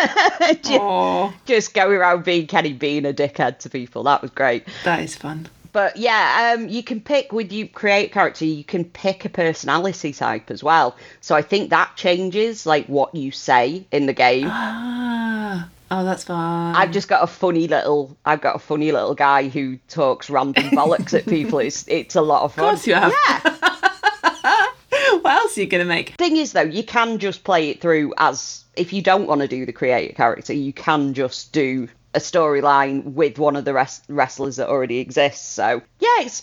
[0.62, 4.02] just, just going around being Kenny, being a dickhead to people.
[4.04, 4.66] That was great.
[4.84, 5.48] that is fun.
[5.74, 8.44] But yeah, um, you can pick with you create a character.
[8.44, 10.96] You can pick a personality type as well.
[11.20, 14.46] So I think that changes like what you say in the game.
[14.48, 16.74] Ah, oh, that's fun.
[16.76, 18.16] I've just got a funny little.
[18.24, 21.58] I've got a funny little guy who talks random bollocks at people.
[21.58, 22.64] It's it's a lot of fun.
[22.64, 23.12] Of course you have.
[23.26, 23.40] Yeah.
[25.20, 26.14] what else are you gonna make?
[26.16, 29.48] Thing is though, you can just play it through as if you don't want to
[29.48, 34.04] do the creator character, you can just do a storyline with one of the rest-
[34.08, 35.46] wrestlers that already exists.
[35.46, 36.42] So yeah, it's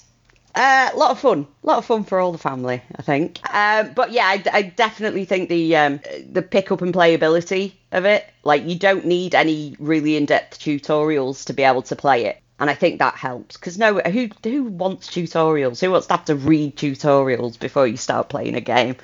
[0.55, 1.47] uh, a lot of fun.
[1.63, 3.39] A lot of fun for all the family, I think.
[3.53, 8.05] Um, but yeah, I, I definitely think the um, the pick up and playability of
[8.05, 12.25] it, like you don't need any really in depth tutorials to be able to play
[12.25, 12.41] it.
[12.59, 15.79] And I think that helps because no, who who wants tutorials?
[15.81, 18.97] Who wants to have to read tutorials before you start playing a game?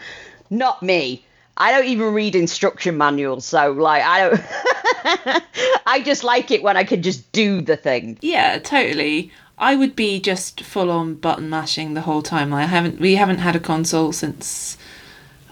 [0.49, 1.25] Not me.
[1.59, 5.43] I don't even read instruction manuals, so like I don't.
[5.87, 8.19] I just like it when I can just do the thing.
[8.21, 9.31] Yeah, totally.
[9.57, 12.53] I would be just full on button mashing the whole time.
[12.53, 14.77] I haven't we haven't had a console since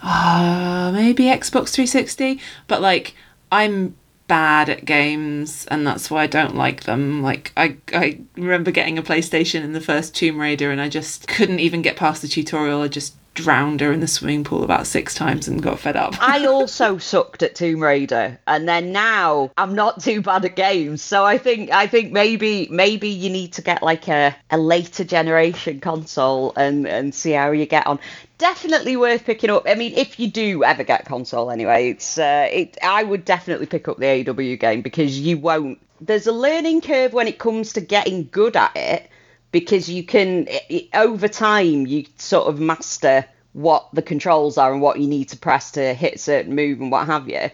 [0.02, 3.14] uh maybe Xbox 360, but like
[3.50, 3.96] I'm
[4.28, 7.22] bad at games and that's why I don't like them.
[7.22, 11.26] Like I I remember getting a PlayStation in the first Tomb Raider and I just
[11.28, 12.82] couldn't even get past the tutorial.
[12.82, 16.14] I just drowned her in the swimming pool about six times and got fed up.
[16.20, 21.02] I also sucked at Tomb Raider, and then now I'm not too bad at games.
[21.02, 25.04] So I think I think maybe maybe you need to get like a, a later
[25.04, 28.00] generation console and and see how you get on.
[28.38, 29.64] Definitely worth picking up.
[29.66, 32.76] I mean, if you do ever get a console anyway, it's uh, it.
[32.82, 35.78] I would definitely pick up the AEW game because you won't.
[36.00, 39.10] There's a learning curve when it comes to getting good at it
[39.56, 44.82] because you can it, over time you sort of master what the controls are and
[44.82, 47.50] what you need to press to hit a certain move and what have you.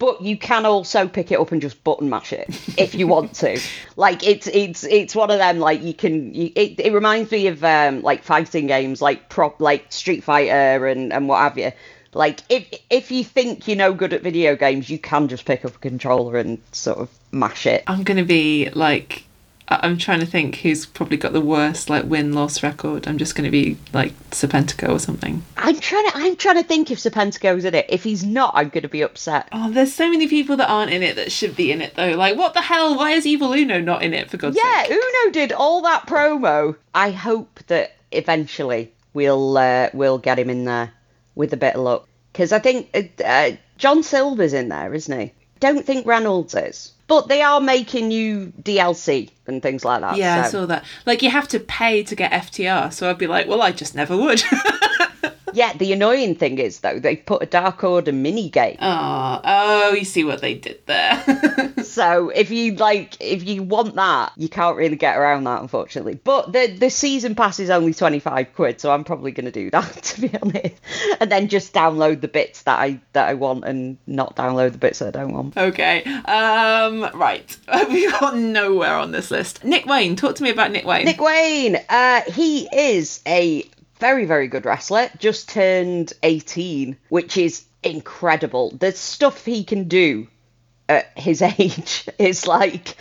[0.00, 3.34] But you can also pick it up and just button mash it if you want
[3.36, 3.60] to.
[3.96, 7.46] Like it's it's it's one of them like you can you, it, it reminds me
[7.46, 11.70] of um like fighting games like prop like street fighter and and what have you.
[12.14, 15.64] Like if if you think you're no good at video games you can just pick
[15.64, 17.84] up a controller and sort of mash it.
[17.86, 19.33] I'm gonna be like I-
[19.66, 23.08] I'm trying to think who's probably got the worst like win loss record.
[23.08, 25.42] I'm just going to be like Serpentico or something.
[25.56, 28.68] i'm trying to i'm trying to think if serpentico's in it if he's not i'm
[28.68, 31.70] gonna be upset Oh, there's so many people that aren't in it that should be
[31.72, 32.12] in it though.
[32.12, 32.96] Like, what the hell?
[32.96, 34.90] Why is Evil Uno not in it for God's Yeah, sake?
[34.90, 36.76] Yeah, Uno did all that promo.
[36.94, 40.92] I hope that eventually we'll uh, we'll get him in there
[41.34, 45.20] with a bit of luck because I think uh, uh, John Silver's in there, isn't
[45.20, 45.32] he?
[45.60, 50.16] Don't think Reynolds is, but they are making new DLC and things like that.
[50.16, 50.84] Yeah, I saw that.
[51.06, 53.94] Like, you have to pay to get FTR, so I'd be like, well, I just
[53.94, 54.42] never would.
[55.56, 55.72] yeah.
[55.74, 58.76] The annoying thing is though they put a Dark Order mini game.
[58.80, 61.22] oh, oh, you see what they did there.
[61.84, 66.14] So if you like, if you want that, you can't really get around that, unfortunately.
[66.14, 69.52] But the the season pass is only twenty five quid, so I'm probably going to
[69.52, 70.74] do that to be honest,
[71.20, 74.78] and then just download the bits that I that I want and not download the
[74.78, 75.56] bits that I don't want.
[75.56, 76.02] okay.
[76.04, 77.56] Um, right.
[77.88, 79.62] We've got nowhere on this list.
[79.62, 81.04] Nick Wayne, talk to me about Nick Wayne.
[81.04, 83.64] Nick Wayne, uh, he is a
[83.98, 85.10] very very good wrestler.
[85.18, 88.70] Just turned eighteen, which is incredible.
[88.70, 90.28] The stuff he can do
[90.88, 92.96] at his age is like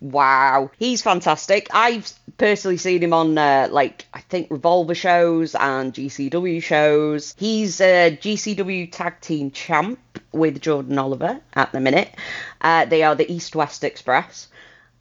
[0.00, 5.94] wow he's fantastic i've personally seen him on uh, like i think revolver shows and
[5.94, 9.98] gcw shows he's a gcw tag team champ
[10.32, 12.14] with jordan oliver at the minute
[12.60, 14.48] uh, they are the east west express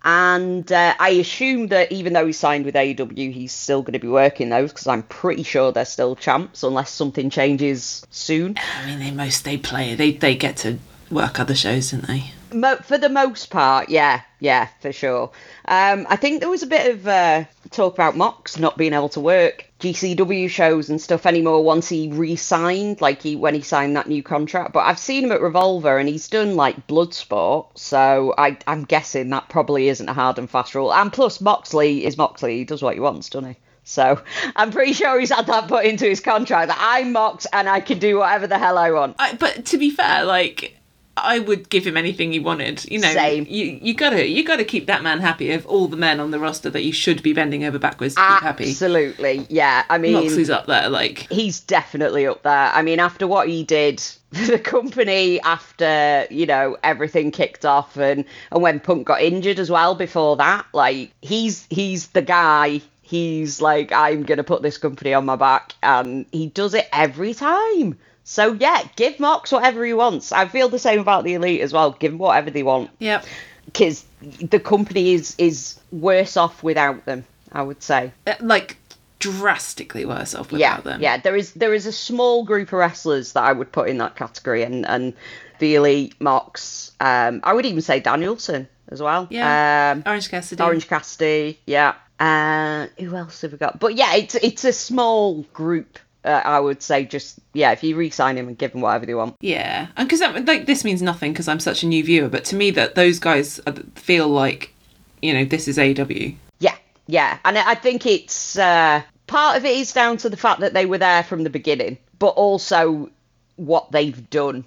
[0.05, 3.99] and uh, I assume that even though he signed with AEW, he's still going to
[3.99, 8.55] be working those because I'm pretty sure they're still champs unless something changes soon.
[8.79, 9.95] I mean, they most they play.
[9.95, 10.77] They they get to
[11.09, 12.31] work other shows, don't they?
[12.53, 15.31] Mo- for the most part, yeah, yeah, for sure.
[15.67, 19.09] Um, I think there was a bit of uh, talk about Mox not being able
[19.09, 23.95] to work GCW shows and stuff anymore once he re-signed, like he when he signed
[23.95, 24.73] that new contract.
[24.73, 29.29] But I've seen him at Revolver and he's done like Bloodsport, so I, I'm guessing
[29.29, 30.93] that probably isn't a hard and fast rule.
[30.93, 33.57] And plus, Moxley is Moxley; he does what he wants, doesn't he?
[33.83, 34.21] So
[34.55, 37.81] I'm pretty sure he's had that put into his contract that I'm Mox and I
[37.81, 39.17] can do whatever the hell I want.
[39.19, 40.77] I, but to be fair, like
[41.17, 42.83] I would give him anything he wanted.
[42.91, 43.45] You know, Same.
[43.49, 45.51] you you gotta you gotta keep that man happy.
[45.51, 48.21] Of all the men on the roster that you should be bending over backwards to
[48.21, 49.85] keep happy, Absolutely, yeah.
[49.89, 50.89] I mean, Moxley's up there.
[50.89, 52.71] Like he's definitely up there.
[52.73, 54.01] I mean, after what he did
[54.33, 59.59] for the company, after you know everything kicked off, and and when Punk got injured
[59.59, 62.81] as well before that, like he's he's the guy.
[63.01, 67.33] He's like, I'm gonna put this company on my back, and he does it every
[67.33, 67.97] time.
[68.25, 70.31] So yeah, give Mox whatever he wants.
[70.31, 71.91] I feel the same about the elite as well.
[71.91, 73.23] Give them whatever they want yep.
[73.65, 77.23] because the company is is worse off without them.
[77.51, 78.11] I would say.
[78.27, 78.77] Uh, like
[79.19, 81.01] drastically worse off yeah, without them.
[81.01, 83.99] Yeah, there is there is a small group of wrestlers that I would put in
[83.99, 85.13] that category, and and
[85.59, 86.91] the elite Mox.
[86.99, 89.27] Um, I would even say Danielson as well.
[89.29, 89.93] Yeah.
[89.95, 90.63] Um, Orange Cassidy.
[90.63, 91.59] Orange Cassidy.
[91.65, 91.93] Yeah.
[92.19, 93.79] Uh, who else have we got?
[93.79, 95.99] But yeah, it's it's a small group.
[96.25, 99.13] Uh, I would say just yeah, if you re-sign him and give him whatever they
[99.13, 99.35] want.
[99.41, 102.55] Yeah, and because like this means nothing because I'm such a new viewer, but to
[102.55, 103.59] me that those guys
[103.93, 104.73] feel like,
[105.21, 106.35] you know, this is AEW.
[106.59, 106.75] Yeah,
[107.07, 110.61] yeah, and I I think it's uh, part of it is down to the fact
[110.61, 113.11] that they were there from the beginning, but also
[113.57, 114.65] what they've done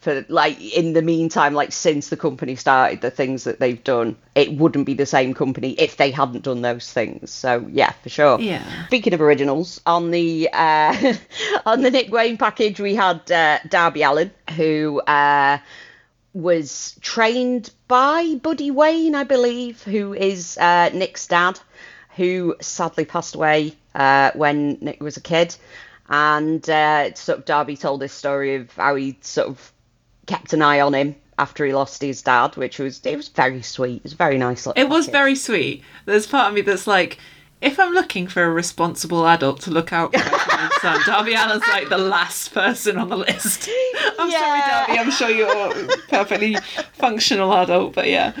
[0.00, 4.16] for like in the meantime, like since the company started, the things that they've done,
[4.34, 7.30] it wouldn't be the same company if they hadn't done those things.
[7.30, 8.40] So yeah, for sure.
[8.40, 8.64] Yeah.
[8.86, 11.14] Speaking of originals, on the uh,
[11.66, 15.58] on the Nick Wayne package, we had uh, Darby Allin, who uh,
[16.32, 21.60] was trained by Buddy Wayne, I believe, who is uh, Nick's dad.
[22.16, 25.54] who sadly passed away uh, when Nick was a kid.
[26.08, 29.72] And uh, sort of Darby told this story of how he sort of
[30.30, 33.62] kept an eye on him after he lost his dad, which was it was very
[33.62, 33.96] sweet.
[33.96, 34.66] It was very nice.
[34.76, 35.82] It was very sweet.
[36.06, 37.18] There's part of me that's like,
[37.60, 40.18] if I'm looking for a responsible adult to look out for
[40.56, 43.68] my son, Darby Allin's like the last person on the list.
[44.18, 44.38] I'm Yeah.
[44.38, 44.98] sorry, Darby.
[44.98, 46.56] I'm sure you're a perfectly
[46.94, 48.32] functional adult, but yeah.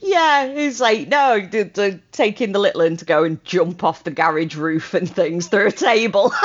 [0.00, 4.04] Yeah, he's like, no, the, the, taking the little one to go and jump off
[4.04, 6.32] the garage roof and things through a table.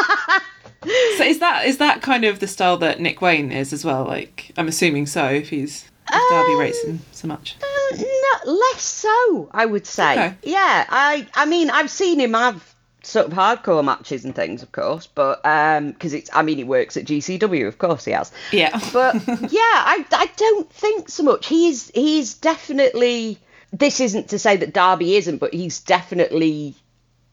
[1.17, 4.03] So is that is that kind of the style that Nick Wayne is as well?
[4.03, 5.29] Like, I'm assuming so.
[5.29, 7.55] If he's if rates him so much.
[7.61, 10.13] Uh, no, less so, I would say.
[10.13, 10.35] Okay.
[10.43, 12.73] Yeah, I, I mean, I've seen him have
[13.03, 16.63] sort of hardcore matches and things, of course, but um, because it's, I mean, he
[16.63, 18.31] works at GCW, of course he has.
[18.51, 18.79] Yeah.
[18.91, 21.47] But yeah, I, I don't think so much.
[21.47, 23.39] He's, he's definitely.
[23.75, 26.75] This isn't to say that Darby isn't, but he's definitely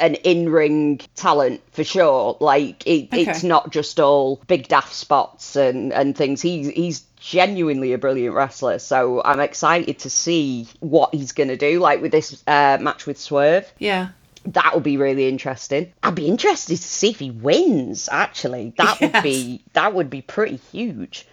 [0.01, 2.37] an in-ring talent for sure.
[2.41, 3.23] Like it, Okay.
[3.31, 6.41] it's not just all big daft spots and and things.
[6.43, 8.79] He's he's genuinely a brilliant wrestler.
[8.79, 11.79] So I'm excited to see what he's gonna do.
[11.79, 14.09] Like with this uh, match with Swerve, yeah.
[14.47, 15.93] that'll be really interesting.
[16.03, 18.09] I'd be interested to see if he wins.
[18.11, 21.27] Actually, that would be that would be pretty huge.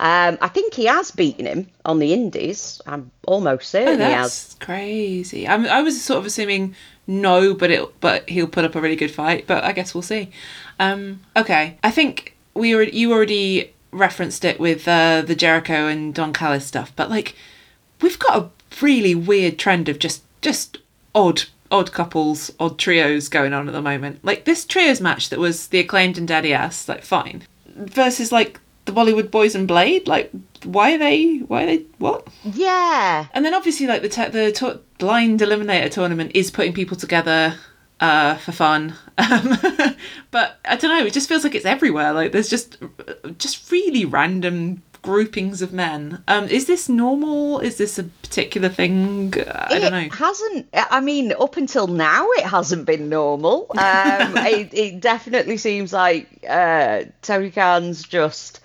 [0.00, 2.80] Um, I think he has beaten him on the Indies.
[2.86, 4.44] I'm almost Oh, certain he has.
[4.44, 5.48] that's crazy.
[5.48, 6.74] I'm, I was sort of assuming
[7.06, 9.46] no, but it but he'll put up a really good fight.
[9.46, 10.30] But I guess we'll see.
[10.78, 16.14] Um, okay, I think we already, you already referenced it with uh, the Jericho and
[16.14, 17.34] Don Callis stuff, but like
[18.00, 18.50] we've got a
[18.84, 20.78] really weird trend of just just
[21.14, 24.24] odd odd couples, odd trios going on at the moment.
[24.24, 27.42] Like this trios match that was the acclaimed and Daddy Ass, like fine,
[27.74, 30.08] versus like the Bollywood Boys and Blade.
[30.08, 30.30] Like
[30.64, 31.38] why are they?
[31.38, 31.84] Why are they?
[31.98, 32.26] What?
[32.42, 36.96] Yeah, And then obviously, like the te- the to- blind eliminator tournament is putting people
[36.96, 37.54] together
[38.00, 38.94] uh, for fun.
[39.20, 39.58] Um,
[40.30, 41.04] but I don't know.
[41.04, 42.12] It just feels like it's everywhere.
[42.12, 42.78] Like there's just
[43.38, 46.22] just really random groupings of men.
[46.28, 47.58] Um, is this normal?
[47.58, 49.34] Is this a particular thing?
[49.36, 49.98] I don't know.
[49.98, 50.68] It hasn't.
[50.72, 53.66] I mean, up until now, it hasn't been normal.
[53.72, 53.78] Um,
[54.36, 58.60] it, it definitely seems like uh, Tony Khan's just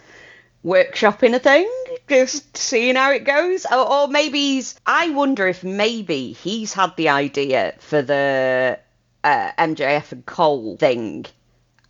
[0.63, 1.69] workshopping a thing,
[2.07, 3.65] just seeing how it goes.
[3.65, 4.79] Or, or maybe he's.
[4.85, 8.79] I wonder if maybe he's had the idea for the
[9.23, 11.25] uh, MJF and Cole thing.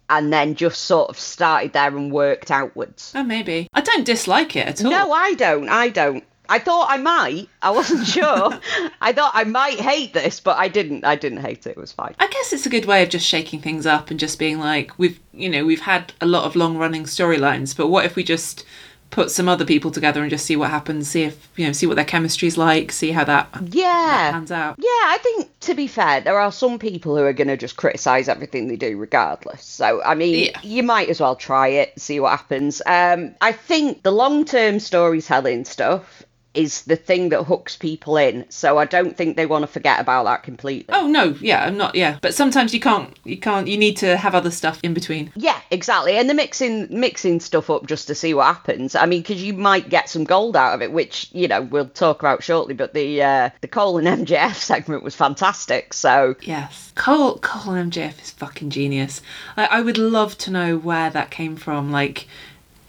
[0.10, 3.14] And then just sort of started there and worked outwards.
[3.16, 3.68] Oh, maybe.
[3.74, 4.92] I don't dislike it at all.
[4.92, 5.70] No, I don't.
[5.70, 6.24] I don't.
[6.54, 7.50] I thought I might.
[7.64, 8.60] I wasn't sure.
[9.02, 11.04] I thought I might hate this, but I didn't.
[11.04, 11.72] I didn't hate it.
[11.72, 12.14] It was fine.
[12.20, 14.98] I guess it's a good way of just shaking things up and just being like,
[15.00, 18.24] we've, you know, we've had a lot of long running storylines, but what if we
[18.24, 18.66] just
[19.10, 21.86] put some other people together and just see what happens, see if, you know, see
[21.86, 24.32] what their chemistry's like, see how that Yeah.
[24.32, 24.76] pans out.
[24.80, 27.78] Yeah, I think to be fair, there are some people who are going to just
[27.78, 29.64] criticize everything they do regardless.
[29.66, 30.60] So, I mean, Yeah.
[30.64, 32.82] you might as well try it, see what happens.
[32.88, 36.24] Um, I think the long term storytelling stuff
[36.54, 38.46] is the thing that hooks people in.
[38.50, 40.94] So, I don't think they want to forget about that completely.
[40.94, 41.96] Oh no, yeah, I'm not.
[41.96, 43.18] Yeah, but sometimes you can't.
[43.24, 43.68] You can't.
[43.68, 45.32] You need to have other stuff in between.
[45.36, 46.18] Yeah, exactly.
[46.18, 48.96] And the mixing mixing stuff up just to see what happens.
[48.96, 51.90] I mean, because you might get some gold out of it, which you know we'll
[51.90, 52.74] talk about shortly.
[52.74, 55.94] But the uh, the Cole and MJF segment was fantastic.
[55.94, 57.38] So Yes, Cole.
[57.40, 59.22] Cole and MJF is fucking genius.
[59.58, 61.92] Like, I would love to know where that came from.
[61.92, 62.28] Like,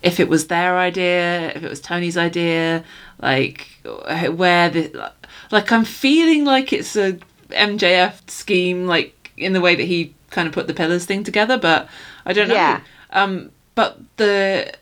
[0.05, 2.85] if it was their idea, if it was Tony's idea,
[3.21, 5.13] like where the
[5.51, 7.19] like I'm feeling like it's a
[7.51, 11.57] MJF scheme, like in the way that he kind of put the pillars thing together,
[11.57, 11.89] but
[12.27, 12.55] I don't know.
[12.55, 12.81] Yeah.
[13.11, 14.73] Um, but the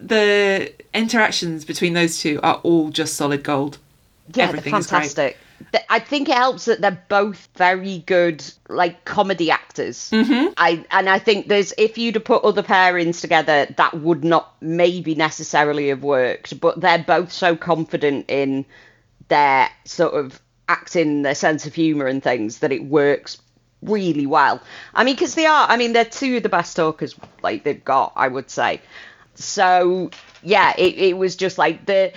[0.00, 3.78] the interactions between those two are all just solid gold.
[4.34, 4.98] yeah, Everything they're is great.
[5.00, 5.38] fantastic.
[5.72, 10.10] Th- I think it helps that they're both very good, like comedy actors.
[10.10, 10.52] Mm-hmm.
[10.56, 14.54] I and I think there's if you'd have put other pairings together, that would not
[14.60, 16.58] maybe necessarily have worked.
[16.60, 18.64] But they're both so confident in
[19.28, 23.38] their sort of acting, their sense of humour and things that it works
[23.82, 24.60] really well.
[24.94, 25.68] I mean, because they are.
[25.68, 28.12] I mean, they're two of the best talkers like they've got.
[28.16, 28.80] I would say.
[29.34, 30.10] So
[30.42, 32.12] yeah, it, it was just like the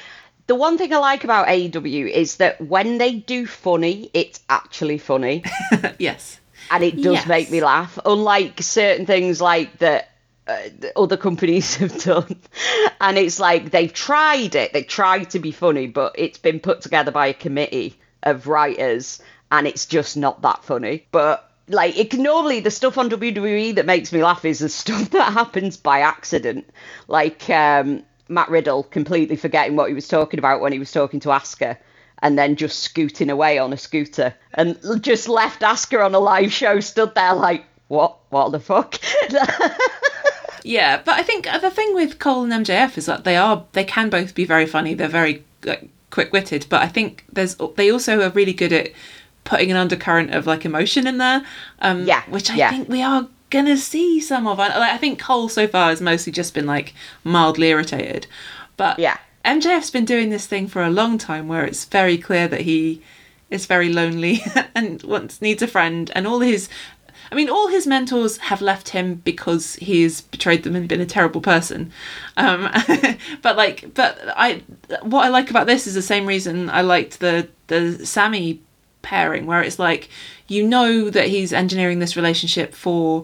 [0.47, 4.97] the one thing I like about AEW is that when they do funny, it's actually
[4.97, 5.43] funny
[5.99, 6.39] yes.
[6.69, 7.27] and it does Yes.
[7.27, 7.97] make me laugh.
[8.05, 10.09] Unlike certain things like that
[10.47, 10.57] uh,
[10.95, 12.35] other companies have done,
[12.99, 16.81] and it's like they've tried it, they tried to be funny, but it's been put
[16.81, 19.21] together by a committee of writers,
[19.51, 21.05] and it's just not that funny.
[21.11, 24.67] But like it can normally the stuff on WWE that makes me laugh is the
[24.83, 26.67] stuff that happens by accident,
[27.07, 31.19] like um, Matt Riddle completely forgetting what he was talking about when he was talking
[31.21, 31.77] to Asuka
[32.19, 36.51] and then just scooting away on a scooter and just left Asuka on a live
[36.51, 38.99] show stood there like what what the fuck
[40.63, 43.83] Yeah, but I think the thing with Cole and MJF is that they are they
[43.83, 44.93] can both be very funny.
[44.93, 48.91] They're very like, quick witted, but I think there's they also are really good at
[49.43, 51.43] putting an undercurrent of like emotion in there.
[51.79, 52.69] Um, Yeah, which I yeah.
[52.69, 54.59] think we are gonna see some of.
[54.59, 56.93] I- Like, I think Cole so far has mostly just been like
[57.23, 58.25] mildly irritated,
[58.77, 59.17] but Yeah.
[59.45, 63.01] MJF's been doing this thing for a long time where it's very clear that he
[63.49, 64.43] is very lonely
[64.75, 66.69] and wants needs a friend and all his
[67.31, 71.01] I mean all his mentors have left him because he has betrayed them and been
[71.01, 71.91] a terrible person.
[72.37, 72.69] Um,
[73.41, 74.61] but like but I
[75.01, 78.59] what I like about this is the same reason I liked the the Sammy
[79.01, 80.09] pairing where it's like
[80.51, 83.23] you know that he's engineering this relationship for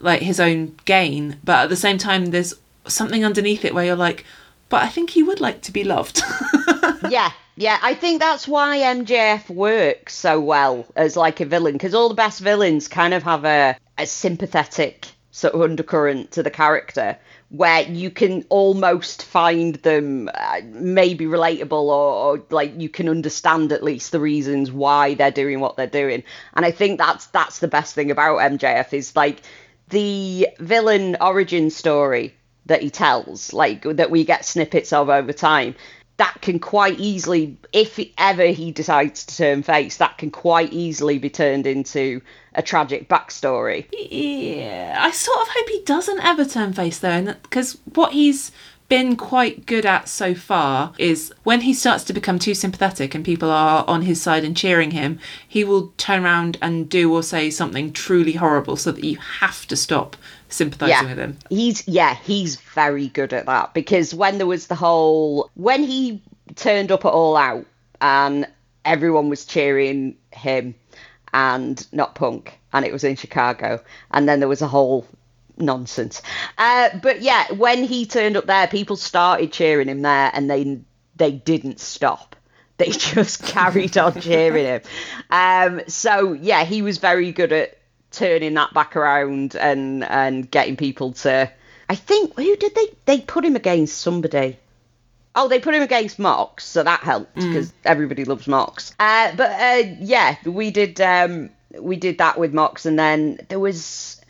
[0.00, 2.54] like his own gain but at the same time there's
[2.86, 4.24] something underneath it where you're like
[4.68, 6.22] but I think he would like to be loved.
[7.08, 7.78] yeah, yeah.
[7.82, 12.14] I think that's why MJF works so well as like a villain because all the
[12.14, 17.16] best villains kind of have a, a sympathetic sort of undercurrent to the character
[17.50, 23.72] where you can almost find them uh, maybe relatable or, or like you can understand
[23.72, 26.22] at least the reasons why they're doing what they're doing.
[26.54, 29.40] And i think that's that's the best thing about mjf is like
[29.88, 32.34] the villain origin story
[32.68, 35.74] that he tells, like that we get snippets of over time,
[36.18, 41.18] that can quite easily, if ever he decides to turn face, that can quite easily
[41.18, 42.20] be turned into
[42.58, 43.86] a tragic backstory.
[43.92, 48.52] Yeah, I sort of hope he doesn't ever turn face though, because what he's
[48.88, 53.22] been quite good at so far is when he starts to become too sympathetic and
[53.24, 57.22] people are on his side and cheering him, he will turn around and do or
[57.22, 60.16] say something truly horrible so that you have to stop
[60.48, 61.02] sympathizing Yeah.
[61.04, 61.38] with him.
[61.50, 66.22] He's yeah, he's very good at that because when there was the whole when he
[66.56, 67.66] turned up at All Out
[68.00, 68.48] and
[68.86, 70.74] everyone was cheering him
[71.32, 75.06] and not Punk and it was in Chicago and then there was a whole
[75.60, 76.22] nonsense.
[76.56, 80.80] Uh, but yeah, when he turned up there, people started cheering him there and they
[81.16, 82.34] they didn't stop.
[82.78, 84.82] They just carried on cheering him.
[85.30, 87.76] Um, so yeah, he was very good at
[88.12, 91.50] turning that back around and and getting people to.
[91.88, 94.58] I think who did they they put him against somebody.
[95.40, 98.92] Oh, they put him against Mox, so that helped because everybody loves Mox.
[98.98, 103.60] Uh, but uh, yeah, we did um, we did that with Mox, and then there
[103.60, 104.20] was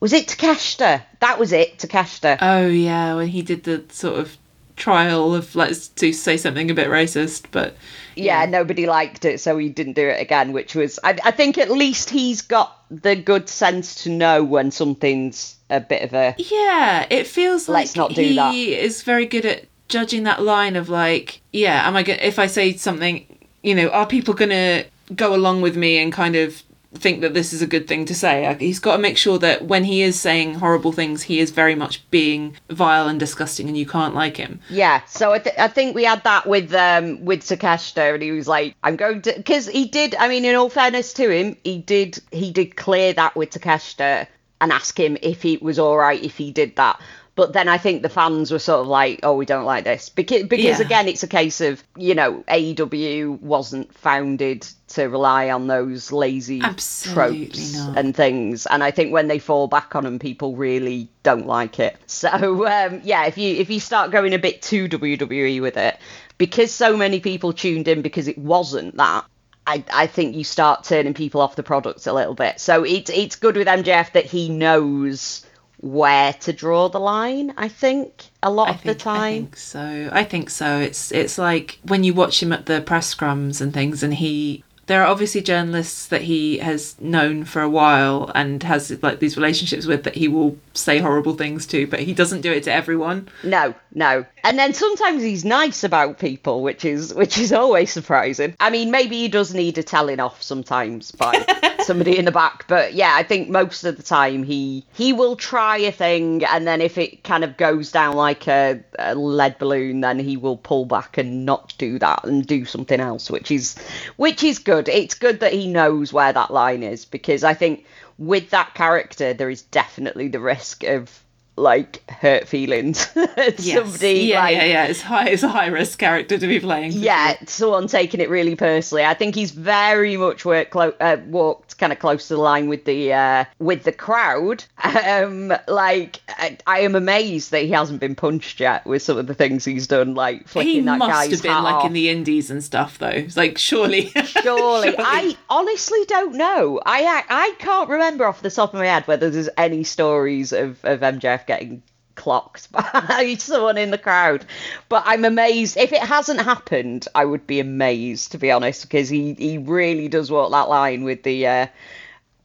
[0.00, 1.02] was it Takeshita?
[1.20, 2.38] That was it, Takeshita.
[2.40, 4.36] Oh yeah, when he did the sort of
[4.74, 7.76] trial of let's to say something a bit racist, but
[8.16, 10.52] yeah, nobody liked it, so he didn't do it again.
[10.52, 14.70] Which was, I, I think, at least he's got the good sense to know when
[14.72, 18.52] something's a bit of a Yeah, it feels Let's like not do he that.
[18.54, 22.46] is very good at judging that line of like, yeah, am I going if I
[22.46, 23.26] say something,
[23.62, 24.84] you know, are people going to
[25.14, 26.62] go along with me and kind of
[26.94, 28.56] think that this is a good thing to say?
[28.58, 31.74] He's got to make sure that when he is saying horrible things, he is very
[31.74, 34.60] much being vile and disgusting, and you can't like him.
[34.70, 38.32] Yeah, so I, th- I think we had that with um with Takeshita, and he
[38.32, 40.14] was like, "I'm going to," because he did.
[40.16, 44.26] I mean, in all fairness to him, he did he did clear that with Takeshita
[44.60, 47.00] and ask him if he was all right if he did that.
[47.36, 50.08] But then I think the fans were sort of like, "Oh, we don't like this,"
[50.08, 50.86] because because Yeah.
[50.86, 56.62] again, it's a case of you know AEW wasn't founded to rely on those lazy
[56.62, 57.98] Absolutely tropes not.
[57.98, 61.80] and things and i think when they fall back on them people really don't like
[61.80, 65.76] it so um, yeah if you if you start going a bit too wwe with
[65.76, 65.98] it
[66.38, 69.24] because so many people tuned in because it wasn't that
[69.66, 73.10] I, I think you start turning people off the product a little bit so it's
[73.10, 75.44] it's good with mjf that he knows
[75.80, 79.42] where to draw the line i think a lot I of think, the I time
[79.42, 80.08] think so.
[80.12, 80.78] I think so.
[80.78, 84.62] It's it's like when you watch him at the press scrums and things, and he.
[84.86, 89.36] There are obviously journalists that he has known for a while and has like these
[89.36, 92.72] relationships with that he will say horrible things to, but he doesn't do it to
[92.72, 93.28] everyone.
[93.42, 94.24] No, no.
[94.46, 98.54] And then sometimes he's nice about people, which is which is always surprising.
[98.60, 101.44] I mean, maybe he does need a telling off sometimes by
[101.82, 105.34] somebody in the back, but yeah, I think most of the time he he will
[105.34, 109.58] try a thing, and then if it kind of goes down like a, a lead
[109.58, 113.50] balloon, then he will pull back and not do that and do something else, which
[113.50, 113.74] is
[114.14, 114.88] which is good.
[114.88, 117.84] It's good that he knows where that line is because I think
[118.16, 121.10] with that character there is definitely the risk of
[121.56, 123.08] like hurt feelings.
[123.58, 123.74] Yes.
[123.74, 124.86] Somebody yeah, like yeah, yeah.
[124.86, 125.28] It's high.
[125.28, 126.92] It's a high risk character to be playing.
[126.92, 129.04] yeah, someone taking it really personally.
[129.04, 132.68] I think he's very much worked clo- uh, walked kind of close to the line
[132.68, 134.64] with the uh, with the crowd.
[135.06, 139.26] Um, like I, I am amazed that he hasn't been punched yet with some of
[139.26, 141.86] the things he's done, like flicking He that must guy's have been like off.
[141.86, 143.08] in the indies and stuff, though.
[143.08, 146.80] It's like surely, Surely, I honestly don't know.
[146.86, 150.82] I I can't remember off the top of my head whether there's any stories of,
[150.84, 151.82] of MJF getting
[152.16, 154.44] clocked by someone in the crowd.
[154.88, 155.76] But I'm amazed.
[155.76, 160.08] If it hasn't happened, I would be amazed to be honest, because he he really
[160.08, 161.46] does walk that line with the.
[161.46, 161.66] Uh,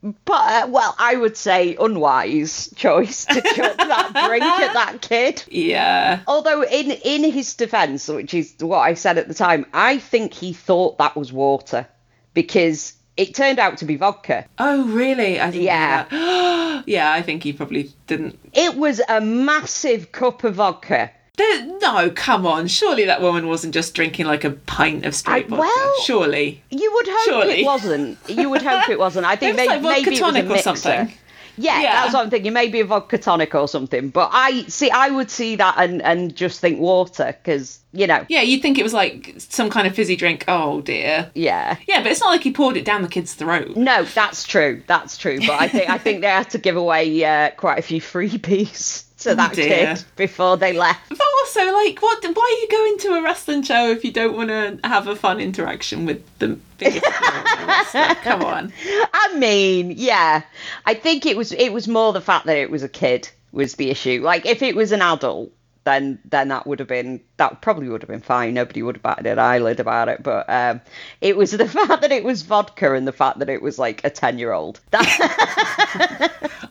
[0.03, 5.43] but uh, well, I would say unwise choice to chuck that drink at that kid.
[5.47, 6.21] yeah.
[6.27, 10.33] Although in in his defence, which is what I said at the time, I think
[10.33, 11.87] he thought that was water
[12.33, 14.45] because it turned out to be vodka.
[14.57, 15.39] Oh, really?
[15.39, 16.81] I didn't Yeah.
[16.85, 18.37] yeah, I think he probably didn't.
[18.53, 21.11] It was a massive cup of vodka.
[21.37, 22.67] There, no, come on.
[22.67, 25.61] Surely that woman wasn't just drinking like a pint of straight I- vodka.
[25.61, 26.61] well- Surely.
[26.69, 27.61] You would hope Surely.
[27.61, 28.17] it wasn't.
[28.27, 29.25] You would hope it wasn't.
[29.25, 30.75] I think Maybe maybe, it's like maybe it was a tonic or mixer.
[30.75, 31.13] something.
[31.61, 32.01] Yeah, Yeah.
[32.01, 32.53] that's what I'm thinking.
[32.53, 34.09] Maybe a vodka tonic or something.
[34.09, 34.89] But I see.
[34.89, 38.25] I would see that and and just think water because you know.
[38.29, 40.45] Yeah, you'd think it was like some kind of fizzy drink.
[40.47, 41.29] Oh dear.
[41.35, 41.77] Yeah.
[41.87, 43.75] Yeah, but it's not like he poured it down the kid's throat.
[43.75, 44.81] No, that's true.
[44.87, 45.39] That's true.
[45.39, 49.03] But I think I think they had to give away uh, quite a few freebies
[49.21, 49.95] to oh, that Oh, dear.
[49.95, 51.09] kid before they left.
[51.09, 52.23] But also, like, what?
[52.23, 55.15] Why are you going to a wrestling show if you don't want to have a
[55.15, 57.05] fun interaction with the biggest?
[58.23, 58.71] Come on.
[59.13, 60.43] I mean, yeah.
[60.85, 63.75] I think it was it was more the fact that it was a kid was
[63.75, 64.21] the issue.
[64.23, 65.51] Like if it was an adult,
[65.83, 68.53] then then that would have been that probably would have been fine.
[68.53, 70.21] Nobody would have batted an eyelid about it.
[70.23, 70.81] But um,
[71.21, 74.03] it was the fact that it was vodka and the fact that it was like
[74.03, 74.79] a ten year old.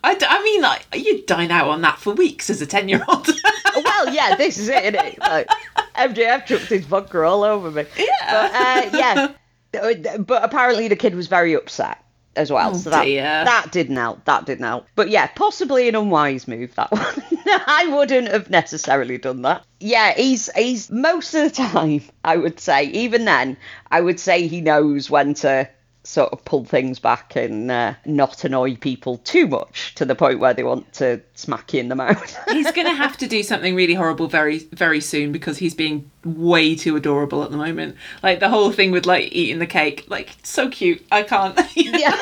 [0.03, 2.89] I, d- I mean, like, you'd dine out on that for weeks as a 10
[2.89, 3.27] year old.
[3.83, 5.19] well, yeah, this is it, isn't it?
[5.19, 5.47] Like,
[5.95, 7.85] MJF chucked his vodka all over me.
[7.97, 8.07] Yeah.
[8.29, 9.27] But, uh, yeah.
[10.17, 12.03] But apparently the kid was very upset
[12.35, 12.71] as well.
[12.71, 13.23] Oh, so that, dear.
[13.23, 14.25] that didn't help.
[14.25, 14.87] That didn't help.
[14.95, 17.05] But yeah, possibly an unwise move, that one.
[17.45, 19.65] I wouldn't have necessarily done that.
[19.79, 23.57] Yeah, he's he's most of the time, I would say, even then,
[23.89, 25.69] I would say he knows when to
[26.03, 30.39] sort of pull things back and uh, not annoy people too much to the point
[30.39, 32.37] where they want to smack you in the mouth.
[32.49, 36.09] he's going to have to do something really horrible very, very soon because he's being
[36.23, 37.95] way too adorable at the moment.
[38.23, 40.05] Like, the whole thing with, like, eating the cake.
[40.07, 41.05] Like, so cute.
[41.11, 41.59] I can't.
[41.75, 42.15] Yeah.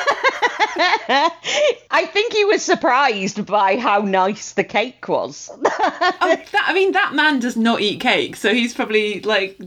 [1.90, 5.50] I think he was surprised by how nice the cake was.
[5.52, 9.58] Oh, that, I mean, that man does not eat cake, so he's probably like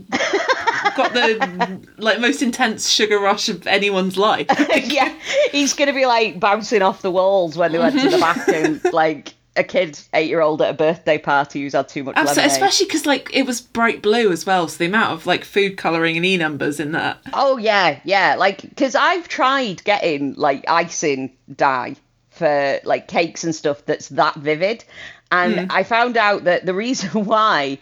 [0.96, 4.46] got the like most intense sugar rush of anyone's life.
[4.84, 5.14] yeah,
[5.52, 8.84] he's going to be like bouncing off the walls when they went to the and
[8.92, 12.42] like a kid, eight year old at a birthday party who's had too much Absolutely,
[12.42, 12.56] lemonade.
[12.56, 15.76] especially because like it was bright blue as well, so the amount of like food
[15.76, 17.18] coloring and e numbers in that.
[17.32, 18.34] Oh yeah, yeah.
[18.36, 21.96] Like, because I've tried getting like icing dye
[22.30, 24.84] for like cakes and stuff that's that vivid,
[25.30, 27.78] and I found out that the reason why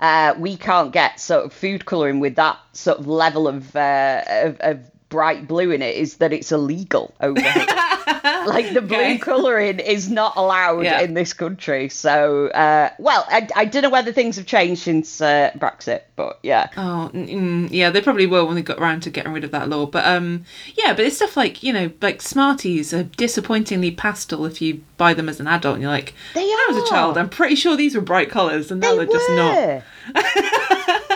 [0.00, 4.22] uh, we can't get sort of food coloring with that sort of level of uh,
[4.28, 7.66] of, of bright blue in it is that it's illegal over here.
[8.46, 9.16] like the blue Okay.
[9.18, 11.00] colouring is not allowed Yeah.
[11.00, 11.88] in this country.
[11.88, 16.38] So, uh, well, I, I don't know whether things have changed since uh, Brexit, but
[16.42, 16.68] yeah.
[16.76, 19.70] Oh, mm, yeah, they probably will when they got around to getting rid of that
[19.70, 19.86] law.
[19.86, 20.44] But um,
[20.74, 25.14] yeah, but it's stuff like you know, like Smarties are disappointingly pastel if you buy
[25.14, 27.54] them as an adult, and you're like, They when I was a child, I'm pretty
[27.54, 29.82] sure these were bright colours, and now They they're just not.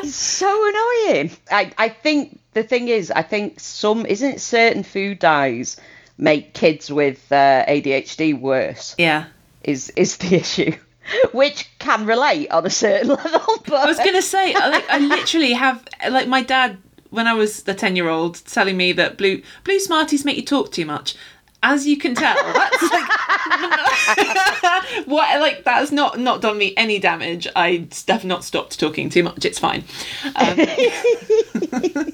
[0.03, 1.30] it's so annoying.
[1.51, 5.76] I, I think the thing is, I think some isn't certain food dyes
[6.18, 8.94] make kids with uh, ADHD worse.
[8.98, 9.26] Yeah.
[9.64, 10.72] Is is the issue,
[11.32, 13.40] which can relate on a certain level.
[13.66, 16.78] But I was gonna say, I- like, I literally have like my dad
[17.11, 20.44] when I was the ten year old telling me that blue blue Smarties make you
[20.44, 21.14] talk too much.
[21.62, 23.08] As you can tell, that's like
[25.06, 27.46] what like that has not not done me any damage.
[27.54, 29.44] I have not stopped talking too much.
[29.44, 29.84] It's fine.
[30.36, 30.58] Um,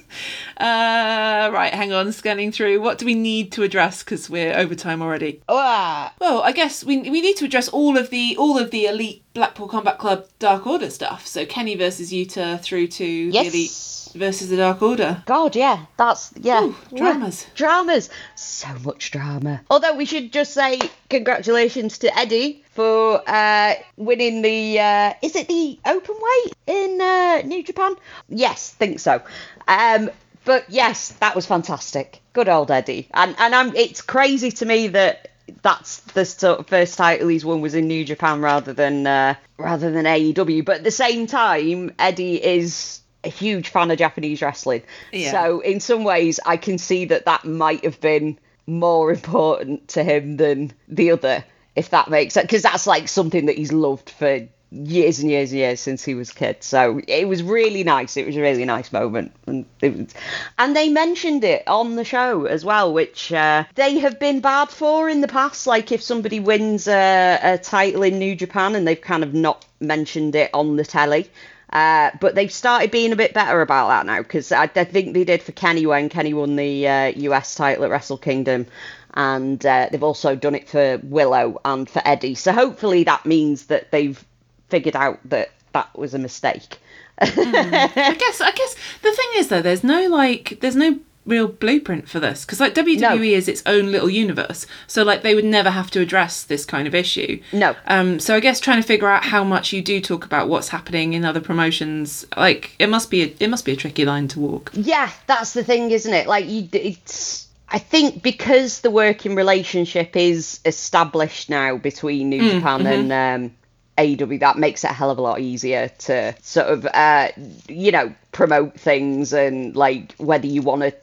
[0.56, 2.80] uh, right, hang on, scanning through.
[2.80, 4.02] What do we need to address?
[4.02, 5.42] Because we're over time already.
[5.48, 8.86] Ah, Well, I guess we we need to address all of the all of the
[8.86, 11.26] elite Blackpool Combat Club Dark Order stuff.
[11.26, 15.22] So Kenny versus Yuta through to the elite versus the Dark Order.
[15.26, 16.64] God, yeah, that's yeah.
[16.64, 17.44] Ooh, dramas.
[17.44, 18.08] Yeah, dramas.
[18.34, 19.60] So much drama.
[19.68, 20.80] Although we should just say
[21.10, 24.80] congratulations to Eddie for uh, winning the.
[24.80, 27.94] Uh, is it the open weight in uh, New Japan?
[28.30, 29.20] Yes, think so.
[29.68, 30.10] Um,
[30.46, 32.22] but yes, that was fantastic.
[32.32, 33.08] Good old Eddie.
[33.12, 33.76] And and I'm.
[33.76, 35.28] It's crazy to me that
[35.62, 39.34] that's the sort of first title he's won was in New Japan rather than uh,
[39.58, 40.64] rather than AEW.
[40.64, 44.82] But at the same time, Eddie is a huge fan of Japanese wrestling.
[45.12, 45.32] Yeah.
[45.32, 50.02] So in some ways, I can see that that might have been more important to
[50.02, 51.44] him than the other,
[51.74, 52.46] if that makes sense.
[52.46, 54.48] Because that's like something that he's loved for
[54.84, 56.62] years and years and years since he was a kid.
[56.62, 58.16] So it was really nice.
[58.16, 60.14] It was a really nice moment, and was,
[60.58, 64.68] and they mentioned it on the show as well, which uh, they have been bad
[64.68, 65.66] for in the past.
[65.66, 69.64] Like if somebody wins a, a title in New Japan and they've kind of not
[69.80, 71.30] mentioned it on the telly.
[71.72, 75.14] Uh, but they've started being a bit better about that now because I, I think
[75.14, 78.66] they did for Kenny when Kenny won the uh, US title at Wrestle Kingdom,
[79.14, 82.36] and uh, they've also done it for Willow and for Eddie.
[82.36, 84.24] So hopefully that means that they've
[84.68, 86.78] figured out that that was a mistake.
[87.18, 92.08] I guess I guess the thing is though, there's no like there's no real blueprint
[92.08, 93.16] for this because like WWE No.
[93.16, 96.86] is its own little universe, so like they would never have to address this kind
[96.86, 97.40] of issue.
[97.52, 97.74] No.
[97.86, 98.20] Um.
[98.20, 101.14] So I guess trying to figure out how much you do talk about what's happening
[101.14, 104.40] in other promotions, like it must be a, it must be a tricky line to
[104.40, 104.70] walk.
[104.74, 106.26] Yeah, that's the thing, isn't it?
[106.26, 107.44] Like you, it's.
[107.68, 113.56] I think because the working relationship is established now between New Japan and um,
[113.98, 117.28] AEW, that makes it a hell of a lot easier to sort of, uh,
[117.68, 120.94] you know, promote things and like whether you want to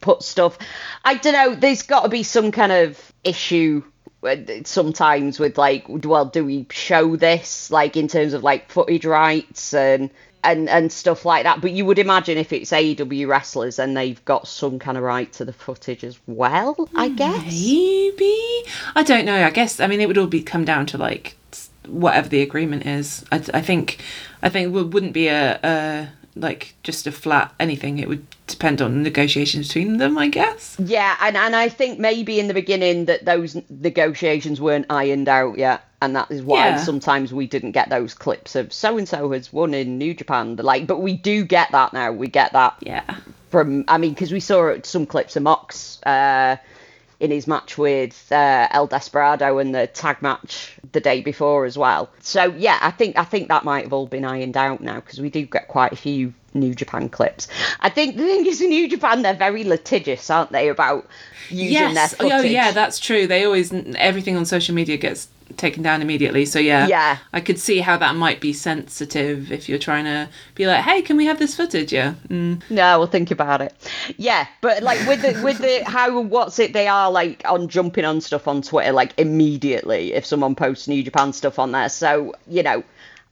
[0.00, 0.58] put stuff.
[1.04, 1.54] I don't know.
[1.54, 3.82] There's got to be some kind of issue
[4.64, 9.72] sometimes with like, well, do we show this like in terms of like footage rights
[9.74, 10.10] and
[10.42, 11.60] and and stuff like that?
[11.60, 15.32] But you would imagine if it's AEW wrestlers, and they've got some kind of right
[15.34, 16.88] to the footage as well.
[16.94, 17.44] I guess.
[17.44, 18.64] Maybe
[18.94, 19.44] I don't know.
[19.44, 21.36] I guess I mean it would all be come down to like
[21.90, 23.24] whatever the agreement is.
[23.32, 23.98] I, I think
[24.42, 27.98] I think it wouldn't be a, a like just a flat anything.
[27.98, 30.16] It would depend on negotiations between them.
[30.18, 30.76] I guess.
[30.78, 35.58] Yeah, and, and I think maybe in the beginning that those negotiations weren't ironed out
[35.58, 36.76] yet, and that is why Yeah.
[36.76, 40.56] sometimes we didn't get those clips of so and so has won in New Japan.
[40.56, 42.12] Like, but we do get that now.
[42.12, 43.02] We get that Yeah.
[43.50, 43.84] from.
[43.88, 46.56] I mean, because we saw some clips of Mox uh,
[47.20, 51.76] in his match with uh, El Desperado and the tag match the day before as
[51.76, 52.10] well.
[52.20, 55.20] So yeah, I think I think that might have all been ironed out now because
[55.20, 57.46] we do get quite a few New Japan clips.
[57.80, 61.06] I think the thing is in New Japan they're very litigious, aren't they, about
[61.50, 62.14] using their Yes.
[62.14, 62.32] footage?
[62.32, 63.26] Oh yeah, that's true.
[63.26, 66.44] They always everything on social media gets taken down immediately.
[66.44, 66.86] So yeah.
[66.86, 67.18] Yeah.
[67.32, 71.02] I could see how that might be sensitive if you're trying to be like, hey,
[71.02, 71.92] can we have this footage?
[71.92, 72.14] Yeah.
[72.28, 72.62] Mm.
[72.70, 73.74] No, we'll think about it.
[74.16, 78.04] Yeah, but like with the with the how what's it they are like on jumping
[78.04, 81.88] on stuff on Twitter like immediately if someone posts New Japan stuff on there.
[81.88, 82.82] So you know,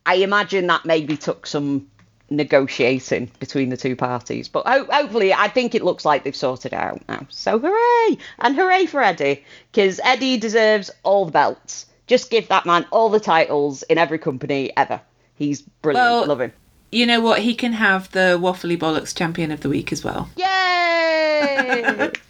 [0.07, 1.87] I imagine that maybe took some
[2.31, 4.49] negotiating between the two parties.
[4.49, 7.27] But ho- hopefully, I think it looks like they've sorted it out now.
[7.31, 8.19] So hooray!
[8.39, 11.87] And hooray for Eddie because Eddie deserves all the belts.
[12.09, 15.01] Just give that man all the titles in every company ever.
[15.37, 16.05] He's brilliant.
[16.05, 16.53] Well- Love him.
[16.91, 17.41] You know what?
[17.41, 20.31] He can have the Waffly Bollox Champion of the Week as well.
[20.37, 22.11] Yay!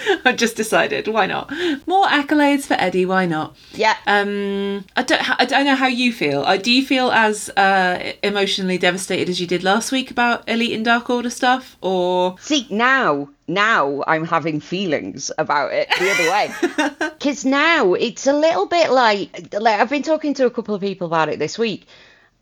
[0.24, 1.08] I've just decided.
[1.08, 1.52] Why not?
[1.86, 3.06] More accolades for Eddie.
[3.06, 3.56] Why not?
[3.72, 3.96] yeah.
[4.06, 5.40] Um, I don't.
[5.40, 6.42] I don't know how you feel.
[6.42, 10.72] Uh, do you feel as uh, emotionally devastated as you did last week about Elite
[10.72, 16.30] and Dark Order stuff, or See, now, now I'm having feelings about it the other
[16.30, 17.06] way.
[17.16, 20.80] Because now it's a little bit like, like, I've been talking to a couple of
[20.80, 21.86] people about it this week,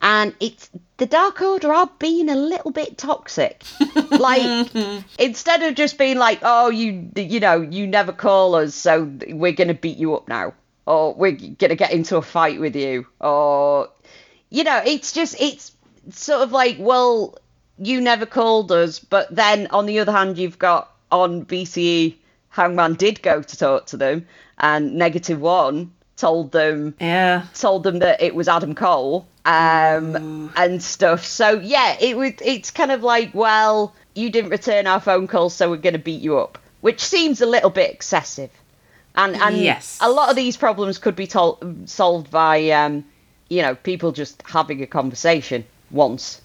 [0.00, 3.64] and it's the Dark Order are being a little bit toxic.
[4.10, 4.68] like,
[5.18, 9.52] instead of just being like, oh, you, you know, you never call us, so we're
[9.52, 10.54] going to beat you up now,
[10.86, 13.88] or we're going to get into a fight with you, or,
[14.50, 15.72] you know, it's just, it's
[16.10, 17.36] sort of like, well,
[17.78, 22.16] you never called us, but then on the other hand, you've got on BTE,
[22.50, 24.26] Hangman did go to talk to them,
[24.58, 27.44] and Negative One told them yeah?
[27.54, 31.24] told them that it was Adam Cole um, and stuff.
[31.24, 32.32] So yeah, it was.
[32.44, 35.98] It's kind of like, well, you didn't return our phone calls, so we're going to
[35.98, 38.50] beat you up, which seems a little bit excessive.
[39.16, 39.98] And and Yes.
[40.00, 43.04] a lot of these problems could be tol- solved by, um,
[43.48, 46.40] you know, people just having a conversation once.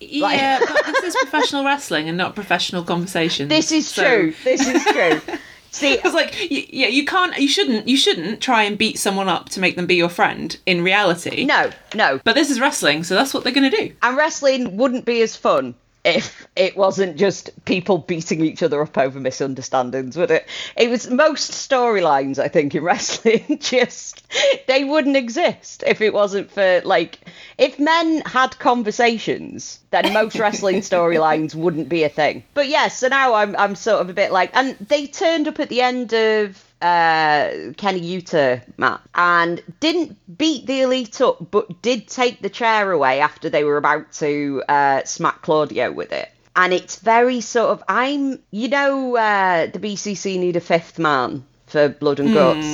[0.00, 3.48] Yeah, but this is professional wrestling and not professional conversations.
[3.56, 4.34] This is so- true.
[4.44, 5.20] This is true.
[5.72, 9.28] See, It's like, y- yeah, you can't, you shouldn't, you shouldn't try and beat someone
[9.28, 11.44] up to make them be your friend in reality.
[11.44, 12.20] no, no.
[12.24, 13.94] But this is wrestling, so that's what they're going to do.
[14.02, 15.74] And wrestling wouldn't be as fun
[16.04, 20.48] if it wasn't just people beating each other up over misunderstandings, would it?
[20.76, 24.22] It was most storylines, I think, in wrestling just
[24.66, 27.20] they wouldn't exist if it wasn't for like
[27.56, 32.42] if men had conversations, then most wrestling storylines wouldn't be a thing.
[32.54, 35.60] But yeah, so now I'm I'm sort of a bit like and they turned up
[35.60, 41.80] at the end of uh, Kenny Yuta match and didn't beat the Elite up, but
[41.80, 46.28] did take the chair away after they were about to uh, smack Claudio with it.
[46.54, 51.44] And it's very sort of, I'm, you know, uh, the BCC need a fifth man
[51.66, 52.66] for Blood and Guts.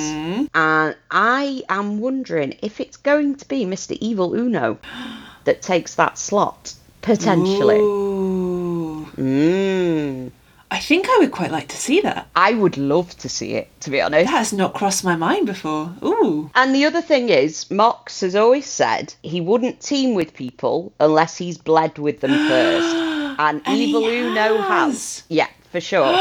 [0.53, 3.97] And I am wondering if it's going to be Mr.
[4.01, 4.79] Evil Uno
[5.45, 7.79] that takes that slot, potentially.
[7.79, 9.07] Ooh.
[9.15, 10.31] Mm.
[10.71, 12.27] I think I would quite like to see that.
[12.35, 14.25] I would love to see it, to be honest.
[14.25, 15.93] That has not crossed my mind before.
[16.03, 16.51] Ooh.
[16.53, 21.37] And the other thing is, Mox has always said he wouldn't team with people unless
[21.37, 22.95] he's bled with them first.
[23.39, 25.23] And, And he Evil Uno has.
[25.27, 26.05] Yeah, for sure.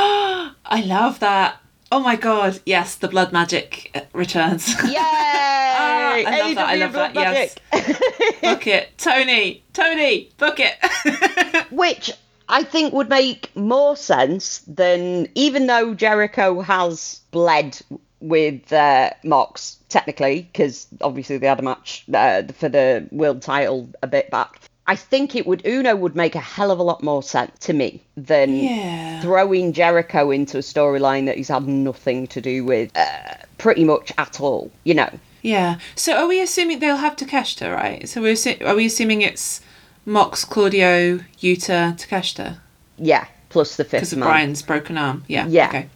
[0.65, 1.57] I love that.
[1.91, 4.69] Oh my god, yes, the blood magic uh, returns.
[4.85, 4.95] Yay!
[4.99, 8.43] I love that, I love that, Magic.
[8.43, 8.99] book it.
[8.99, 11.67] Tony, Tony, book it.
[11.71, 12.13] Which
[12.49, 17.79] I think would make more sense than, even though Jericho has bled
[18.21, 23.89] with uh, Mox, technically, because obviously they had a match uh, for the world title
[24.03, 24.61] a bit back.
[24.87, 27.75] I think it would Uno would make a hell of a lot more sense to
[27.75, 29.21] me than Yeah.
[29.21, 34.11] throwing Jericho into a storyline that he's had nothing to do with, uh, pretty much
[34.17, 34.71] at all.
[34.85, 35.11] You know,
[35.43, 35.79] yeah.
[35.95, 38.09] So are we assuming they'll have Takeshita, right?
[38.09, 39.61] So we're assu- are we assuming it's
[40.09, 42.59] Mox, Claudio, Yuta, Takeshita?
[42.97, 43.27] yeah.
[43.51, 44.29] Plus the fifth Because of man.
[44.29, 45.25] Brian's broken arm.
[45.27, 45.47] Yeah.
[45.47, 45.69] Yeah.
[45.69, 45.89] Okay.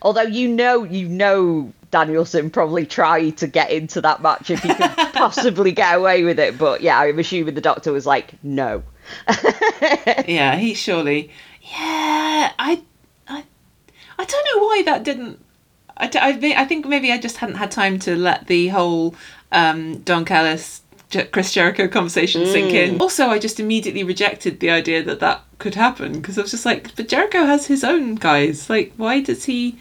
[0.00, 4.74] Although you know, you know, Danielson probably tried to get into that match if he
[4.74, 6.58] could possibly get away with it.
[6.58, 8.82] But yeah, I'm assuming the doctor was like, no.
[10.26, 11.30] yeah, he surely.
[11.62, 12.82] Yeah, I,
[13.28, 13.44] I,
[14.18, 15.38] I don't know why that didn't.
[15.96, 19.14] I, I, I think maybe I just hadn't had time to let the whole
[19.52, 20.81] um, Don Callis,
[21.30, 22.88] Chris Jericho conversation sink mm.
[22.88, 23.00] in.
[23.00, 26.66] Also, I just immediately rejected the idea that that could happen because I was just
[26.66, 28.68] like, but Jericho has his own guys.
[28.68, 29.78] Like, why does he?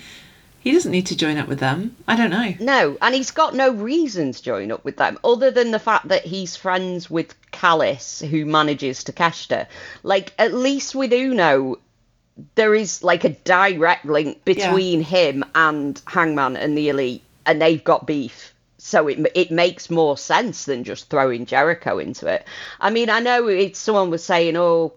[0.59, 1.95] He doesn't need to join up with them.
[2.07, 2.53] I don't know.
[2.59, 6.09] No, and he's got no reason to join up with them other than the fact
[6.09, 9.65] that he's friends with Callis, who manages Takeshita.
[10.03, 11.79] Like, at least with Uno,
[12.53, 17.84] there is like a direct link between him and Hangman and the Elite, and they've
[17.84, 18.50] got beef.
[18.84, 22.45] So it it makes more sense than just throwing Jericho into it.
[22.79, 24.93] I mean, I know it's someone was saying, "Oh,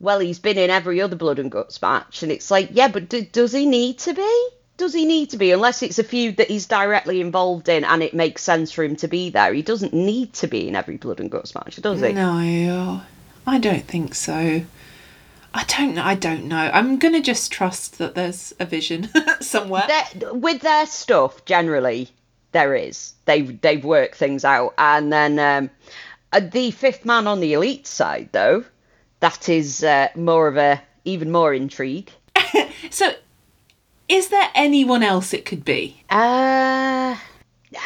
[0.00, 3.10] well, he's been in every other Blood and Guts match," and it's like, yeah, but
[3.10, 4.48] d- does he need to be?
[4.78, 5.52] Does he need to be?
[5.52, 8.96] Unless it's a feud that he's directly involved in and it makes sense for him
[8.96, 12.00] to be there, he doesn't need to be in every Blood and Guts match, does
[12.00, 12.12] he?
[12.12, 13.02] No,
[13.46, 14.62] I don't think so.
[15.54, 16.02] I don't know.
[16.02, 16.70] I don't know.
[16.72, 19.08] I'm gonna just trust that there's a vision
[19.40, 19.84] somewhere.
[19.88, 22.10] There- with their stuff generally
[22.52, 23.14] there is.
[23.24, 24.74] They've they've worked things out.
[24.78, 25.70] And then um
[26.32, 28.64] uh, the fifth man on the elite side though
[29.20, 32.10] that is uh, more of a even more intrigue.
[32.90, 33.12] So,
[34.08, 36.02] is there anyone else it could be?
[36.10, 37.16] uh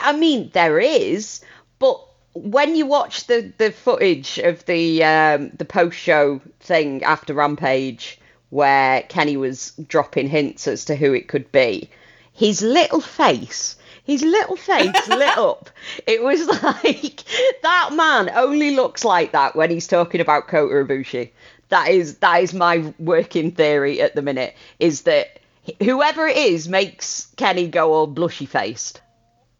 [0.02, 1.40] i mean there is
[1.78, 1.98] but
[2.34, 8.18] when you watch the the footage of the um the post show thing after rampage
[8.50, 11.88] where kenny was dropping hints as to who it could be
[12.32, 13.76] his little face
[14.10, 15.70] his little face lit up.
[16.06, 17.22] It was like
[17.62, 21.30] that man only looks like that when he's talking about Kota Ibushi.
[21.68, 24.56] That is that is my working theory at the minute.
[24.80, 25.38] Is that
[25.80, 29.00] whoever it is makes Kenny go all blushy faced,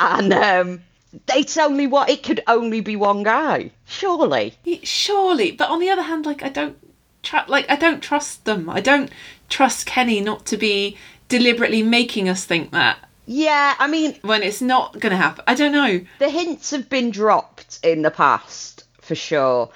[0.00, 0.82] and um,
[1.32, 3.70] it's only what it could only be one guy.
[3.86, 6.76] Surely, Surely, but on the other hand, like I don't,
[7.22, 8.68] tr- like I don't trust them.
[8.68, 9.10] I don't
[9.48, 10.96] trust Kenny not to be
[11.28, 12.98] deliberately making us think that
[13.32, 13.74] yeah.
[13.78, 15.44] I mean, when it's not gonna happen.
[15.46, 16.00] I don't know.
[16.18, 19.70] the hints have been dropped in the past for sure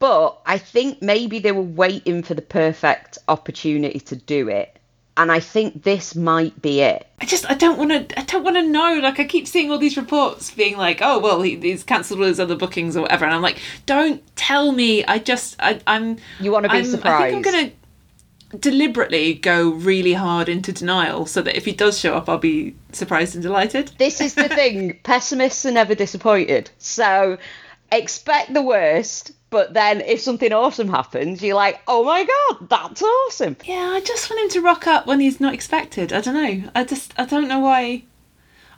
[0.00, 4.78] but i think maybe they were waiting for the perfect opportunity to do it
[5.16, 8.44] and i think this might be it I just I don't want to I don't
[8.44, 9.00] want to know.
[9.02, 12.26] Like I keep seeing all these reports being like, oh well, he, he's cancelled all
[12.26, 15.04] his other bookings or whatever, and I'm like, don't tell me.
[15.04, 17.44] I just I, I'm You wanna be I'm- I think I'm surprised.
[17.44, 17.70] gonna
[18.58, 22.74] deliberately go really hard into denial so that if he does show up, I'll be
[22.92, 23.88] surprised and delighted.
[23.98, 27.38] this is the thing pessimists are never disappointed so
[27.92, 33.02] expect the worst but then if something awesome happens you're like oh my god that's
[33.02, 36.12] awesome Yeah, I just want him to rock up when he's not expected.
[36.12, 36.70] I don't know.
[36.74, 38.02] I just I don't know why.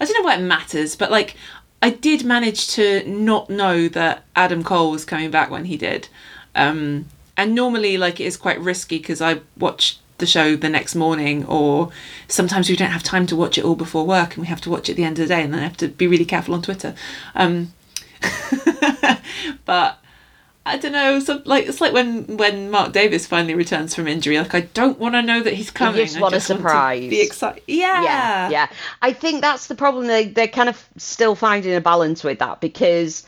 [0.01, 1.37] I don't know why it matters, but like
[1.83, 6.09] I did manage to not know that Adam Cole was coming back when he did.
[6.55, 7.07] Um,
[7.41, 11.45] and normally, like it is quite risky because I watch the show the next morning,
[11.47, 11.91] or
[12.29, 14.71] sometimes we don't have time to watch it all before work, and we have to
[14.71, 16.27] watch it at the end of the day, and then I have to be really
[16.27, 16.95] careful on Twitter.
[17.35, 17.73] Um,
[19.65, 19.99] but
[20.67, 21.19] I don't know.
[21.21, 24.39] Some, like it's like when when Mark Davis finally returns from injury.
[24.39, 26.05] Like I don't want to know that he's coming.
[26.05, 27.11] just I want a want to surprise.
[27.11, 27.63] be excited.
[27.67, 28.03] Yeah.
[28.03, 28.67] yeah, yeah.
[29.01, 30.07] I think that's the problem.
[30.07, 33.27] They they're kind of still finding a balance with that because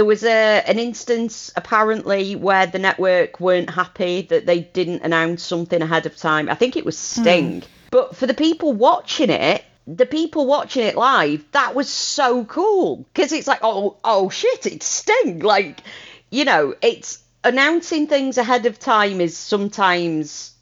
[0.00, 5.42] there was a an instance apparently where the network weren't happy that they didn't announce
[5.42, 6.48] something ahead of time.
[6.48, 7.62] I think it was Sting.
[7.90, 13.06] But for the people watching it, the people watching it live, that was so cool
[13.12, 15.40] because it's like, oh, oh shit, it's Sting.
[15.40, 15.82] Like,
[16.30, 20.54] you know, it's announcing things ahead of time is sometimes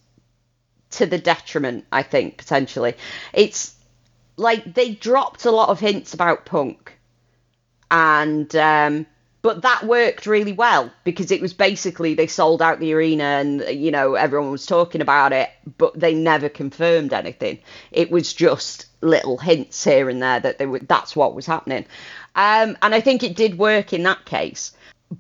[0.91, 2.95] to the detriment, I think, potentially.
[3.33, 3.77] It's
[4.37, 6.99] like they dropped a lot of hints about punk
[7.89, 9.07] and um
[9.49, 13.65] but that worked really well because it was basically they sold out the arena and
[13.71, 17.59] you know everyone was talking about it but they never confirmed anything.
[17.91, 21.87] It was just little hints here and there that they were that's what was happening.
[22.35, 24.73] Um and i think it did work in that case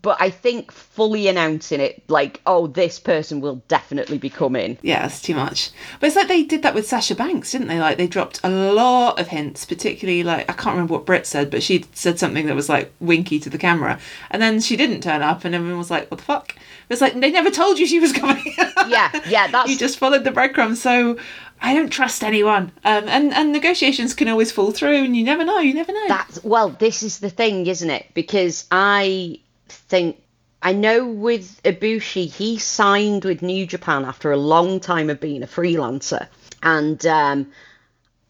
[0.02, 5.06] but i think fully announcing it like oh this person will definitely be coming Yeah,
[5.06, 5.70] it's too much.
[5.98, 7.78] But it's like they did that with Sasha Banks, didn't they?
[7.80, 11.50] Like they dropped a lot of hints, particularly like I can't remember what Britt said,
[11.50, 13.98] but she said something that was like winky to the camera,
[14.30, 16.54] and then she didn't turn up, and everyone was like, "What the fuck?"
[16.88, 18.54] It's like they never told you she was coming.
[18.88, 20.80] yeah yeah that's you just followed the breadcrumbs.
[20.82, 21.18] So
[21.60, 22.72] I don't trust anyone.
[22.84, 25.58] Um, and and negotiations can always fall through, and you never know.
[25.60, 26.08] You never know.
[26.08, 28.06] That's well, this is the thing, isn't it?
[28.14, 29.40] Because I
[29.72, 30.22] think
[30.60, 35.42] I know with Ibushi, he signed with New Japan after a long time of being
[35.42, 36.26] a freelancer,
[36.62, 37.52] and um,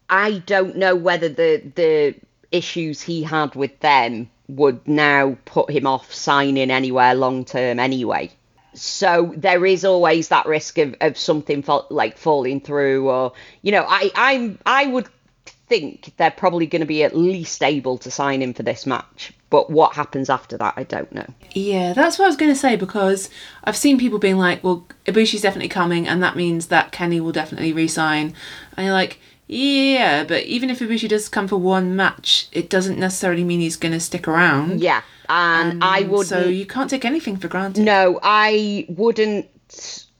[0.09, 2.15] I don't know whether the the
[2.51, 8.31] issues he had with them would now put him off signing anywhere long term anyway.
[8.73, 13.33] So there is always that risk of, of something fall, like falling through, or
[13.63, 15.07] you know, I I'm I would
[15.45, 19.33] think they're probably going to be at least able to sign him for this match.
[19.49, 21.25] But what happens after that, I don't know.
[21.53, 23.29] Yeah, that's what I was going to say because
[23.63, 27.31] I've seen people being like, well, Ibushi's definitely coming, and that means that Kenny will
[27.31, 28.35] definitely resign.
[28.77, 32.99] And you're like, yeah, but even if Ibushi does come for one match, it doesn't
[32.99, 34.79] necessarily mean he's going to stick around.
[34.81, 36.27] Yeah, and I would.
[36.27, 37.83] So you can't take anything for granted.
[37.83, 39.47] No, I wouldn't.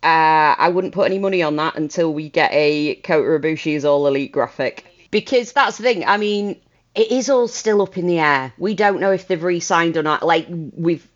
[0.02, 4.08] Uh, I wouldn't put any money on that until we get a Kota Ibushi's All
[4.08, 4.86] Elite graphic.
[5.12, 6.06] Because that's the thing.
[6.06, 6.60] I mean,
[6.96, 8.54] it is all still up in the air.
[8.58, 10.26] We don't know if they've re-signed or not.
[10.26, 11.08] Like we've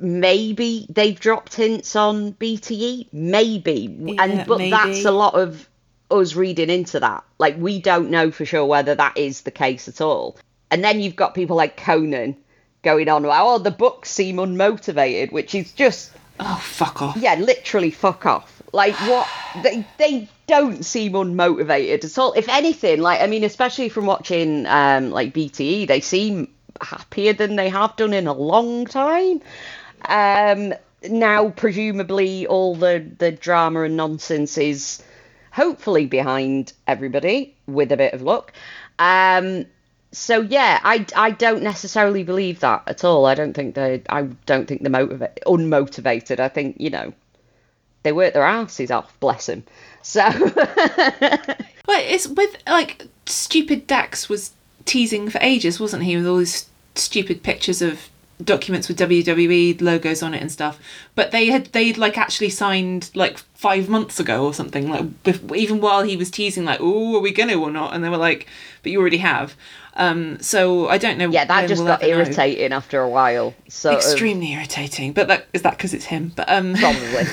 [0.00, 4.70] maybe they've dropped hints on BTE, maybe, Yeah, and but maybe.
[4.70, 5.68] that's a lot of
[6.10, 7.24] us reading into that.
[7.38, 10.36] Like we don't know for sure whether that is the case at all.
[10.70, 12.36] And then you've got people like Konnan
[12.82, 17.16] going on about, oh, the books seem unmotivated, which is just Oh, fuck off.
[17.16, 18.62] yeah, literally fuck off.
[18.72, 19.28] Like what
[19.62, 22.32] they they don't seem unmotivated at all.
[22.32, 26.48] If anything, like I mean, especially from watching um like BTE, they seem
[26.80, 29.40] happier than they have done in a long time.
[30.08, 30.74] Um
[31.08, 35.02] now presumably all the the drama and nonsense is
[35.52, 38.52] hopefully behind everybody with a bit of luck.
[38.98, 39.66] Um
[40.14, 43.26] so yeah, I, I don't necessarily believe that at all.
[43.26, 46.40] I don't think they I don't think they're motiva- unmotivated.
[46.40, 47.12] I think you know
[48.02, 49.64] they work their asses off, bless them.
[50.02, 50.22] So
[51.86, 54.52] Well, it's with like stupid Dax was
[54.84, 56.16] teasing for ages, wasn't he?
[56.16, 58.08] With all these stupid pictures of
[58.42, 60.78] documents with WWE logos on it and stuff.
[61.14, 64.88] But they had they'd like actually signed like five months ago or something.
[64.88, 65.06] Like
[65.54, 68.16] even while he was teasing, like, "Oh, are we gonna or not?" And they were
[68.16, 68.46] like,
[68.82, 69.54] "But you already have."
[69.96, 71.30] Um, so I don't know.
[71.30, 72.18] yeah, that just we'll got ever know.
[72.24, 73.54] irritating after a while.
[73.68, 75.12] So Extremely irritating.
[75.12, 76.32] But that is that because it's him.
[76.34, 77.24] But um, probably.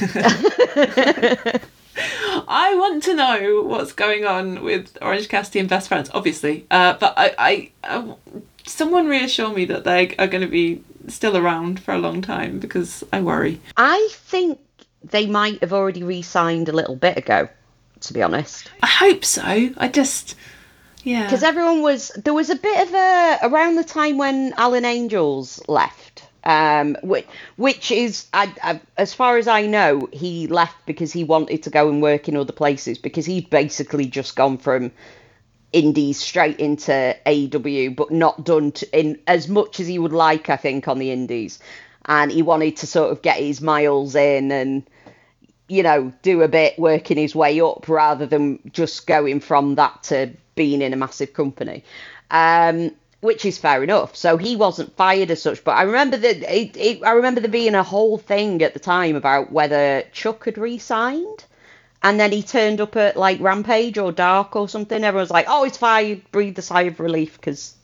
[2.47, 6.65] I want to know what's going on with Orange Cassidy and Best Friends, obviously.
[6.71, 8.15] Uh, but I, I, I,
[8.65, 12.59] someone reassure me that they are going to be still around for a long time
[12.59, 13.59] because I worry.
[13.77, 14.59] I think
[15.03, 17.49] they might have already re-signed a little bit ago,
[18.01, 18.71] to be honest.
[18.81, 19.41] I hope so.
[19.43, 20.35] I just,
[21.03, 21.23] yeah.
[21.23, 25.61] because everyone was there was a bit of a around the time when Alan Angels
[25.67, 31.11] left um which, which is I, I, as far as I know he left because
[31.11, 34.91] he wanted to go and work in other places because he'd basically just gone from
[35.71, 40.49] indies straight into AEW but not done to, in as much as he would like
[40.49, 41.59] I think on the indies
[42.05, 44.83] and he wanted to sort of get his miles in and
[45.71, 50.03] you know, do a bit working his way up rather than just going from that
[50.03, 51.83] to being in a massive company,
[52.29, 52.91] um,
[53.21, 54.15] which is fair enough.
[54.15, 57.51] So he wasn't fired as such, but I remember that it, it, I remember there
[57.51, 61.45] being a whole thing at the time about whether Chuck had re-signed,
[62.03, 65.03] and then he turned up at like Rampage or Dark or something.
[65.03, 67.75] Everyone's like, "Oh, it's fine." Breathe a sigh of relief because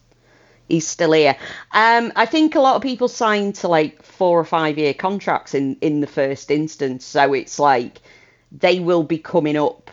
[0.68, 1.38] he's still here.
[1.72, 5.54] Um, I think a lot of people signed to like four or five year contracts
[5.54, 8.00] in in the first instance, so it's like
[8.52, 9.92] they will be coming up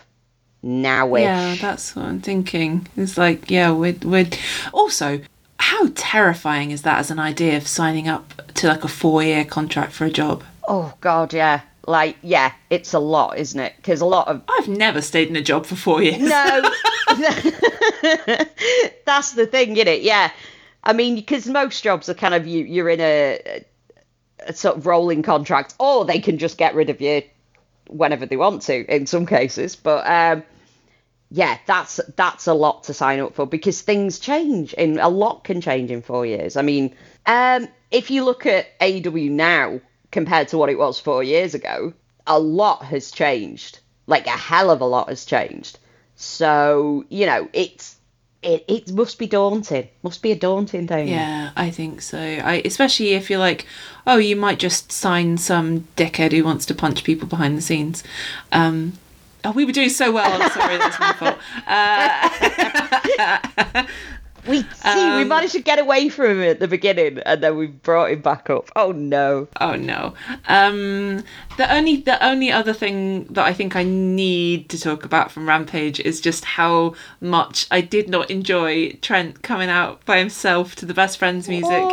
[0.64, 1.14] now.
[1.14, 2.88] Yeah, that's what I'm thinking.
[2.96, 4.28] It's like, yeah, we're we're
[4.72, 5.20] also.
[5.60, 9.44] How terrifying is that as an idea of signing up to like a four year
[9.44, 10.44] contract for a job?
[10.66, 11.60] Oh God, yeah.
[11.86, 13.74] Like, yeah, it's a lot, isn't it?
[13.76, 16.18] Because a lot of I've never stayed in a job for four years.
[16.18, 16.70] no,
[19.04, 20.02] that's the thing, isn't it?
[20.02, 20.30] Yeah,
[20.82, 23.64] I mean, because most jobs are kind of you, you're in a,
[24.46, 27.22] a sort of rolling contract, or they can just get rid of you
[27.88, 28.84] whenever they want to.
[28.94, 30.42] In some cases, but um,
[31.34, 35.42] yeah, that's that's a lot to sign up for because things change, and a lot
[35.42, 36.56] can change in four years.
[36.56, 36.94] I mean,
[37.26, 39.80] um, if you look at AW now
[40.12, 41.92] compared to what it was four years ago,
[42.24, 43.80] a lot has changed.
[44.06, 45.80] Like a hell of a lot has changed.
[46.14, 47.96] So you know, it's
[48.40, 49.88] it, it must be daunting.
[50.04, 51.08] Must be a daunting thing.
[51.08, 52.16] Yeah, I think so.
[52.16, 53.66] I especially if you're like,
[54.06, 58.04] oh, you might just sign some dickhead who wants to punch people behind the scenes.
[58.52, 58.92] Um,
[59.44, 60.40] oh, we were doing so well.
[60.42, 61.38] I'm sorry, that's my fault.
[63.76, 63.86] Uh,
[64.46, 67.56] We see, we Um, managed to get away from him at the beginning, and then
[67.56, 68.70] we brought him back up.
[68.76, 69.48] Oh no!
[69.58, 70.12] oh no.
[70.48, 71.24] Um,
[71.56, 75.48] the only the only other thing that I think I need to talk about from
[75.48, 80.86] Rampage is just how much I did not enjoy Trent coming out by himself to
[80.86, 81.84] the best friends music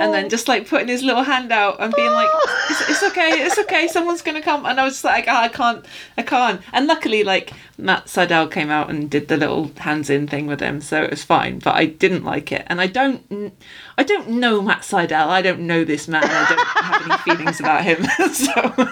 [0.00, 2.66] and then just like putting his little hand out and being like, ah.
[2.70, 4.64] it's, it's okay, it's okay, someone's gonna come.
[4.64, 5.84] And I was like, oh, I can't,
[6.16, 6.60] I can't.
[6.72, 10.60] And luckily, like Matt Sydal came out and did the little hands in thing with
[10.60, 11.58] him, so it was fine.
[11.58, 13.52] But I didn't like it, and I don't,
[14.00, 15.28] I don't know Matt Sydal.
[15.28, 16.24] I don't know this man.
[16.24, 18.02] I don't have any feelings about him.
[18.32, 18.88] so.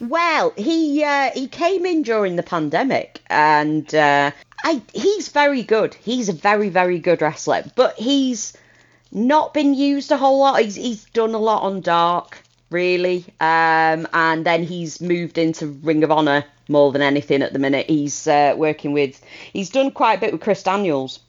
[0.00, 4.30] Well, he uh, he came in during the pandemic, and uh,
[4.64, 5.94] I he's very good.
[5.94, 8.56] He's a very very good wrestler, but he's
[9.12, 10.62] not been used a whole lot.
[10.62, 16.02] He's he's done a lot on Dark, really, um, and then he's moved into Ring
[16.02, 17.90] of Honor more than anything at the minute.
[17.90, 19.22] He's uh, working with
[19.52, 21.20] he's done quite a bit with Chris Daniels.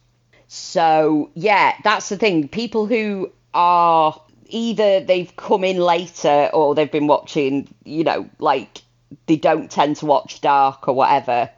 [0.54, 2.50] So yeah, that's the thing.
[2.50, 8.82] People who are either they've come in later or they've been watching, you know, like
[9.28, 11.50] they don't tend to watch Dark or whatever.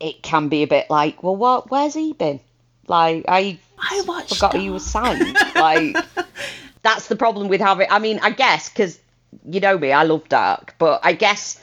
[0.00, 1.70] It can be a bit like, well, what?
[1.70, 2.40] Where's he been?
[2.86, 4.36] Like, I I watched.
[4.36, 5.36] forgot he was signed.
[5.54, 5.94] like,
[6.82, 7.88] that's the problem with having.
[7.90, 8.98] I mean, I guess because
[9.44, 11.60] you know me, I love Dark, but I guess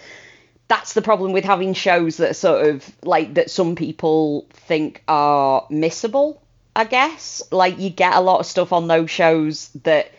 [0.67, 5.65] that's the problem with having shows that sort of like that some people think are
[5.69, 6.39] missable.
[6.75, 7.41] I guess.
[7.51, 10.11] Like you get a lot of stuff on those shows that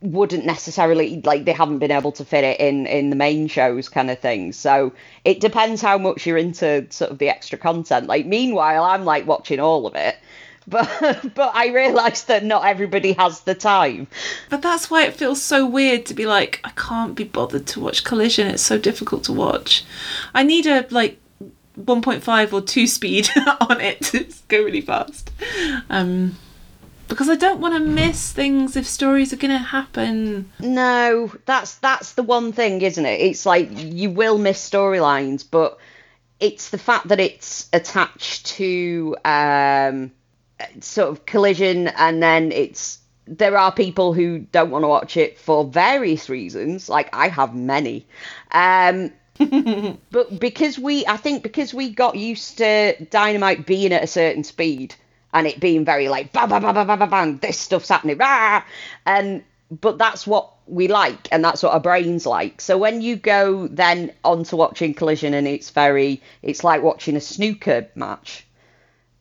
[0.00, 3.88] wouldn't necessarily like they haven't been able to fit it in in the main shows
[3.88, 4.52] kind of thing.
[4.52, 4.92] So
[5.24, 8.06] it depends how much you're into sort of the extra content.
[8.06, 10.16] Like meanwhile i'm like watching all of it
[10.66, 10.88] but
[11.34, 14.06] but i realize that not everybody has the time
[14.50, 17.80] But that's why it feels so weird to be like, I can't be bothered to
[17.80, 18.46] watch Collision.
[18.48, 19.84] It's so difficult to watch.
[20.34, 21.18] I need a like
[21.78, 23.28] 1.5 or 2 speed
[23.60, 25.30] on it to go really fast.
[25.88, 26.36] Um,
[27.08, 30.50] because I don't want to miss things if stories are going to happen.
[30.60, 33.20] No, that's that's the one thing, isn't it?
[33.20, 35.78] It's like you will miss storylines, but
[36.40, 40.10] it's the fact that it's attached to um,
[40.80, 45.38] sort of collision, and then it's there are people who don't want to watch it
[45.38, 46.88] for various reasons.
[46.88, 48.06] Like I have many,
[48.50, 49.12] um,
[50.10, 54.44] but because we, I think because we got used to Dynamite being at a certain
[54.44, 54.94] speed
[55.32, 58.18] and it being very like bang bang bang bang bang bang, bang this stuff's happening,
[58.18, 58.62] rah!
[59.06, 59.44] and
[59.80, 62.60] but that's what we like and that's what our brains like.
[62.60, 67.20] So when you go then onto watching Collision and it's very, it's like watching a
[67.20, 68.46] snooker match.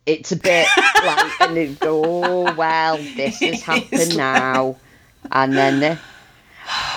[0.05, 0.67] It's a bit
[1.05, 4.77] like, and it, oh well, this has happened now,
[5.31, 5.99] and then the,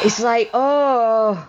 [0.02, 1.46] it's like, oh,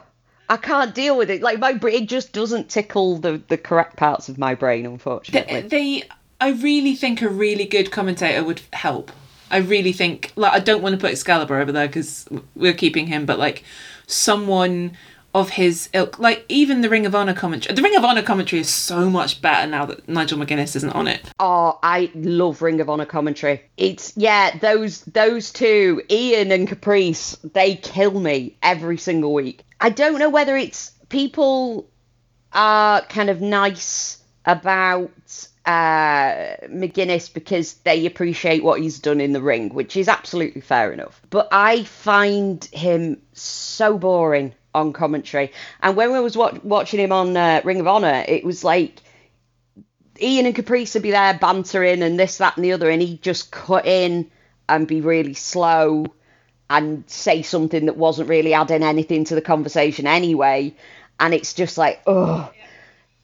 [0.50, 1.42] I can't deal with it.
[1.42, 5.62] Like my brain it just doesn't tickle the the correct parts of my brain, unfortunately.
[5.62, 6.04] They,
[6.42, 9.12] I really think a really good commentator would help.
[9.50, 13.08] I really think, like, I don't want to put Excalibur over there because we're keeping
[13.08, 13.64] him, but like
[14.08, 14.98] someone
[15.36, 17.76] of his ilk, like even the Ring of Honor commentary.
[17.76, 21.08] The Ring of Honor commentary is so much better now that Nigel McGuinness isn't on
[21.10, 21.30] it.
[21.42, 23.62] Oh, I love Ring of Honor commentary.
[23.76, 29.66] It's yeah, those those two, Ian and Caprice, they kill me every single week.
[29.82, 31.90] I don't know whether it's people
[32.54, 35.12] are kind of nice about
[35.66, 40.94] uh, McGuinness because they appreciate what he's done in the ring, which is absolutely fair
[40.94, 41.22] enough.
[41.30, 45.52] But I find him so boring on commentary.
[45.82, 49.02] And when I was wa- watching him on uh, Ring of Honor, it was like
[50.22, 53.22] Ian and Caprice would be there bantering and this, that, and the other, and he'd
[53.22, 54.30] just cut in
[54.70, 56.06] and be really slow
[56.70, 60.74] and say something that wasn't really adding anything to the conversation anyway.
[61.20, 62.52] And it's just like, oh,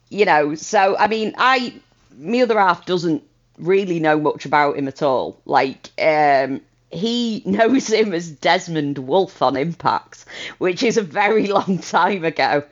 [0.09, 0.55] you know.
[0.55, 1.73] So I mean, I
[2.17, 3.23] my other half doesn't
[3.57, 5.41] really know much about him at all.
[5.45, 6.61] Like, um,
[6.91, 10.26] he knows him as Desmond Wolfe on Impact,
[10.57, 12.63] which is a very long time ago.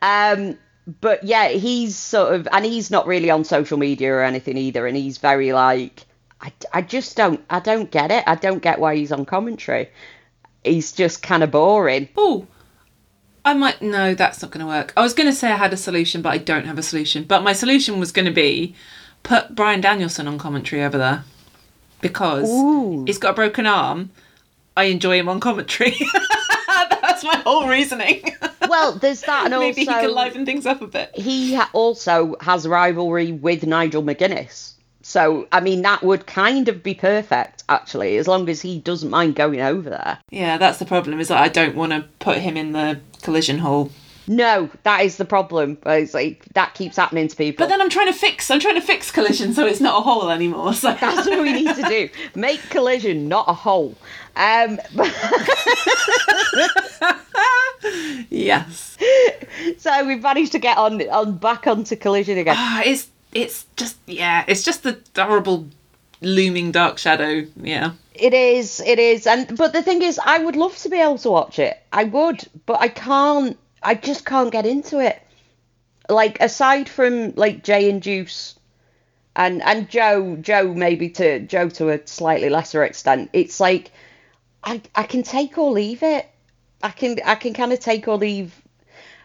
[0.00, 0.58] Um,
[1.00, 4.86] but yeah, he's sort of, and he's not really on social media or anything either,
[4.86, 6.04] and he's very like,
[6.40, 8.24] I, I just don't, I don't get it.
[8.26, 9.90] I don't get why he's on commentary.
[10.62, 12.08] He's just kind of boring.
[12.16, 12.46] Oh,
[13.44, 13.82] I might.
[13.82, 14.92] No, that's not going to work.
[14.96, 17.24] I was going to say I had a solution, but I don't have a solution.
[17.24, 18.74] But my solution was going to be
[19.22, 21.24] put Bryan Danielson on commentary over there
[22.04, 23.04] because Ooh.
[23.06, 24.10] he's got a broken arm.
[24.76, 25.96] I enjoy him on commentary.
[26.68, 28.36] That's my whole reasoning.
[28.66, 31.14] Well, there's that, and Maybe also he can liven things up a bit.
[31.14, 34.72] he also has rivalry with Nigel McGuinness.
[35.02, 39.10] So, I mean, that would kind of be perfect, actually, as long as he doesn't
[39.10, 40.18] mind going over there.
[40.30, 41.20] Yeah, that's the problem.
[41.20, 43.92] Is that I don't want to put him in the collision hole.
[44.26, 45.76] No, that is the problem.
[45.84, 47.64] It's like that keeps happening to people.
[47.64, 48.50] But then I'm trying to fix.
[48.50, 50.74] I'm trying to fix collision so it's not a hole anymore.
[50.74, 52.08] So That's what we need to do.
[52.34, 53.96] Make collision, not a hole.
[54.36, 54.80] Um,
[58.30, 58.96] yes.
[59.78, 62.54] so we've managed to get on on back onto collision again.
[62.56, 65.66] Ah, it's it's just yeah, it's just the horrible
[66.20, 67.46] looming dark shadow.
[67.56, 67.92] Yeah.
[68.14, 71.18] It is, it is, and but the thing is, I would love to be able
[71.18, 71.76] to watch it.
[71.92, 73.58] I would, but I can't.
[73.84, 75.20] I just can't get into it.
[76.08, 78.58] Like aside from like Jay and Juice,
[79.36, 83.30] and and Joe, Joe maybe to Joe to a slightly lesser extent.
[83.32, 83.90] It's like
[84.62, 86.28] I I can take or leave it.
[86.82, 88.54] I can I can kind of take or leave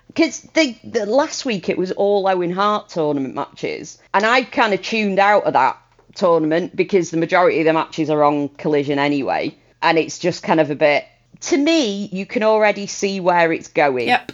[0.08, 4.74] because the, the last week it was all Owen Hart tournament matches, and I kind
[4.74, 5.78] of tuned out of that
[6.16, 10.60] tournament because the majority of the matches are on Collision anyway, and it's just kind
[10.60, 11.06] of a bit.
[11.42, 14.08] To me, you can already see where it's going.
[14.08, 14.32] Yep.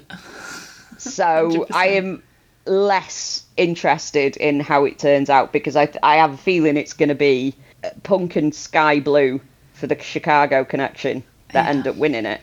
[0.97, 1.67] So 100%.
[1.73, 2.23] I am
[2.65, 7.09] less interested in how it turns out because I I have a feeling it's going
[7.09, 7.53] to be
[7.83, 9.39] uh, Punk and Skye Blue
[9.73, 11.23] for the Chicago connection
[11.53, 11.69] that Yeah.
[11.69, 12.41] end up winning it.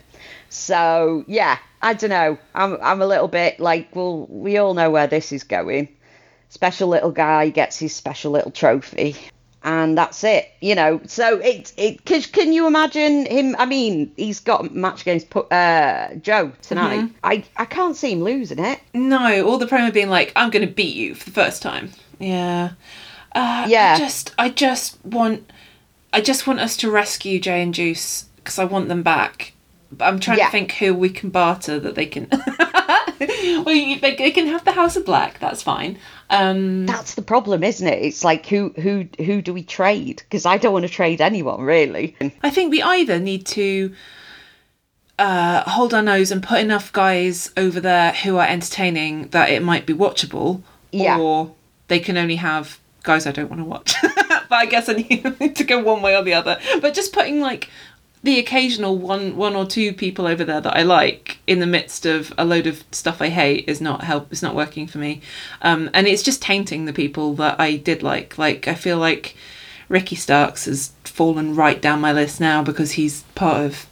[0.49, 2.37] So yeah, I don't know.
[2.55, 5.89] I'm I'm a little bit like, well, we all know where this is going.
[6.49, 9.17] Special little guy gets his special little trophy.
[9.65, 10.99] And that's it, you know.
[11.07, 13.55] So it it cause can you imagine him?
[13.57, 16.99] I mean, he's got a match against uh, Joe tonight.
[16.99, 17.15] Mm-hmm.
[17.23, 18.81] I I can't see him losing it.
[18.93, 21.91] No, all the promo being like, "I'm going to beat you for the first time."
[22.19, 22.71] Yeah.
[23.33, 23.93] Uh, Yeah.
[23.95, 25.51] I just, I just want,
[26.11, 29.53] I just want us to rescue Jay and Juice because I want them back.
[29.91, 30.45] But I'm trying Yeah.
[30.47, 32.27] to think who we can barter that they can.
[33.65, 35.39] well, you, they, they can have the House of Black.
[35.39, 35.97] That's fine.
[36.29, 38.01] Um, That's the problem, isn't it?
[38.03, 40.17] It's like who who who do we trade?
[40.17, 42.15] Because I don't want to trade anyone really.
[42.41, 43.93] I think we either need to
[45.19, 49.61] uh, hold our nose and put enough guys over there who are entertaining that it
[49.61, 50.61] might be watchable,
[50.91, 51.19] Yeah.
[51.19, 51.53] or
[51.87, 53.93] they can only have guys I don't want to watch.
[54.49, 56.57] but I guess I need to go one way or the other.
[56.81, 57.69] But just putting like
[58.23, 62.05] the occasional one one or two people over there that I like in the midst
[62.05, 65.21] of a load of stuff I hate is not help it's not working for me.
[65.61, 68.37] Um, and it's just tainting the people that I did like.
[68.37, 69.35] Like I feel like
[69.89, 73.87] Ricky Starks has fallen right down my list now because he's part of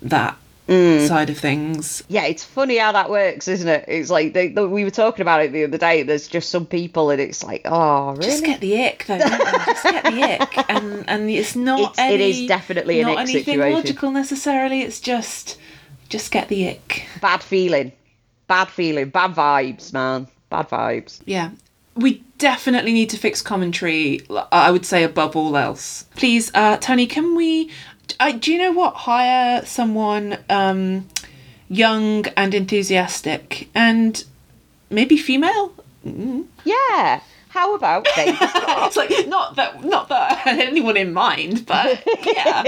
[0.00, 0.36] that
[0.68, 2.02] side of things.
[2.08, 3.84] Yeah, it's funny how that works, isn't it?
[3.88, 6.02] It's like they, they- we were talking about it the other day.
[6.02, 8.22] There's just some people, and it's like, oh, really?
[8.22, 9.18] Just get the ick, though.
[9.18, 9.30] don't?
[9.66, 11.80] Just get the ick, and and it's not.
[11.92, 13.74] It's- any, is definitely an not ick anything situation.
[13.74, 14.82] logical necessarily.
[14.82, 15.58] It's just,
[16.08, 17.06] just get the ick.
[17.20, 17.92] bad feeling,
[18.46, 21.20] bad feeling, bad vibes, man, bad vibes.
[21.26, 21.50] Yeah.
[21.94, 24.20] We definitely need to fix commentary,
[24.50, 26.06] I would say, above all else.
[26.16, 27.70] Please, uh, Tony, can we.
[28.20, 28.94] I, do you know what?
[28.94, 31.08] Hire someone um,
[31.68, 34.24] young and enthusiastic and
[34.90, 35.74] maybe female?
[36.64, 37.20] Yeah.
[37.52, 38.28] How about they?
[38.40, 42.62] it's like not that not that I had anyone in mind, but yeah,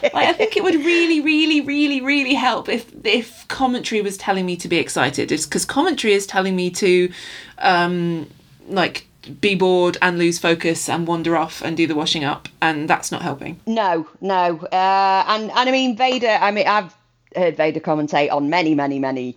[0.00, 4.46] like, I think it would really, really, really, really help if if commentary was telling
[4.46, 5.32] me to be excited.
[5.32, 7.10] It's because commentary is telling me to,
[7.58, 8.30] um,
[8.68, 9.07] like
[9.40, 13.10] be bored and lose focus and wander off and do the washing up, and that's
[13.12, 13.60] not helping.
[13.66, 14.58] No, no.
[14.60, 16.38] Uh, and and I mean Vader.
[16.40, 16.94] I mean I've
[17.34, 19.36] heard Vader commentate on many, many, many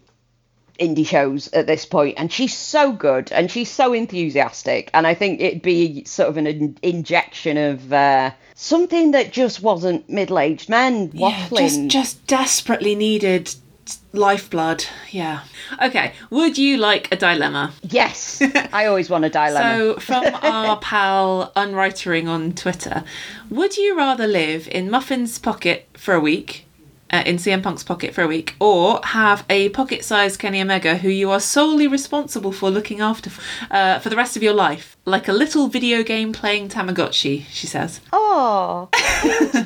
[0.80, 4.90] indie shows at this point, and she's so good and she's so enthusiastic.
[4.94, 9.62] And I think it'd be sort of an in- injection of uh, something that just
[9.62, 13.54] wasn't middle-aged men waffling Yeah, just just desperately needed
[14.14, 14.86] lifeblood.
[15.10, 15.42] Yeah.
[15.82, 16.14] Okay.
[16.30, 17.74] Would you like a dilemma?
[17.84, 18.42] Yes,
[18.74, 19.94] I always want a dilemma.
[19.94, 23.04] So, from our pal Unwritering on Twitter,
[23.50, 26.66] would you rather live in Muffin's pocket for a week,
[27.12, 30.96] uh, in CM Punk's pocket for a week, or have a pocket sized Kenny Omega
[30.98, 33.32] who you are solely responsible for looking after
[33.70, 34.98] uh, for the rest of your life?
[35.06, 38.02] Like a little video game playing Tamagotchi, she says.
[38.14, 38.90] oh,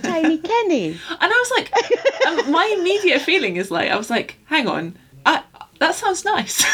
[0.03, 0.89] tiny Kenny.
[0.89, 1.71] And I was like,
[2.27, 5.43] um, my immediate feeling is like, I was like, hang on, I,
[5.79, 6.63] that sounds nice.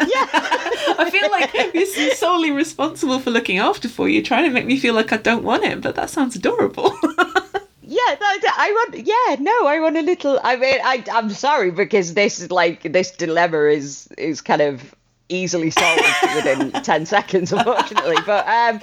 [0.00, 0.26] Yeah.
[0.32, 4.64] I feel like this is solely responsible for looking after for you, trying to make
[4.64, 6.94] me feel like I don't want it, but that sounds adorable.
[7.92, 8.94] Yeah, that, I want.
[9.04, 10.38] Yeah, no, I want a little.
[10.44, 14.94] I mean, I, I'm sorry because this is like this dilemma is is kind of
[15.28, 16.02] easily solved
[16.36, 18.18] within ten seconds, unfortunately.
[18.24, 18.80] But um,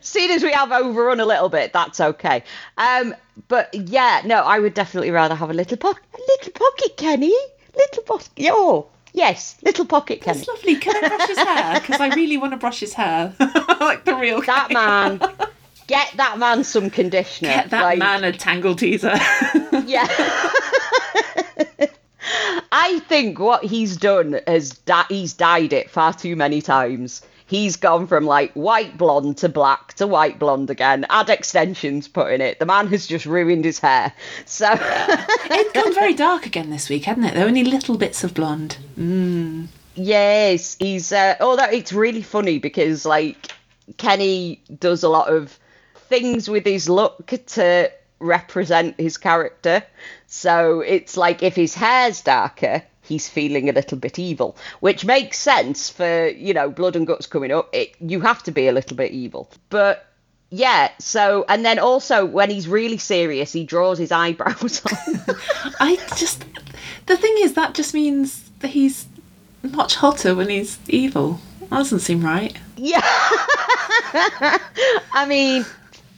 [0.00, 2.42] seeing as we have overrun a little bit, that's okay.
[2.76, 3.14] Um,
[3.46, 7.34] but yeah, no, I would definitely rather have a little pocket, A little pocket Kenny,
[7.76, 8.30] little pocket.
[8.50, 10.40] Oh, yes, little pocket Kenny.
[10.40, 10.74] It's lovely.
[10.74, 11.80] Can I brush his hair?
[11.80, 13.32] Because I really want to brush his hair,
[13.80, 14.74] like the real That Kenny.
[14.74, 15.20] man,
[15.90, 17.50] get that man some conditioner.
[17.50, 19.18] Get that like- man a Tangle Teezer.
[19.86, 20.06] Yeah.
[22.72, 27.22] I think what he's done is that he's dyed it far too many times.
[27.46, 31.04] He's gone from like white blonde to black to white blonde again.
[31.10, 32.60] Add extensions put in it.
[32.60, 34.12] The man has just ruined his hair.
[34.44, 37.34] So it's gone very dark again this week, hasn't it?
[37.34, 38.76] There are only little bits of blonde.
[39.96, 41.10] yes, he's.
[41.12, 43.50] Uh, oh, that it's really funny because like
[43.96, 45.58] Kenny does a lot of
[46.10, 49.82] things with his look to represent his character.
[50.26, 55.38] So it's like if his hair's darker, he's feeling a little bit evil, which makes
[55.38, 57.70] sense for you know blood and guts coming up.
[57.72, 60.06] It you have to be a little bit evil, but.
[60.52, 65.20] Yeah, so and then also when he's really serious, he draws his eyebrows on.
[65.78, 66.44] I just.
[67.06, 69.06] The thing is, that just means that he's
[69.62, 71.40] much hotter when he's evil.
[71.60, 72.56] That doesn't seem right.
[72.76, 73.00] Yeah.
[75.12, 75.64] I mean,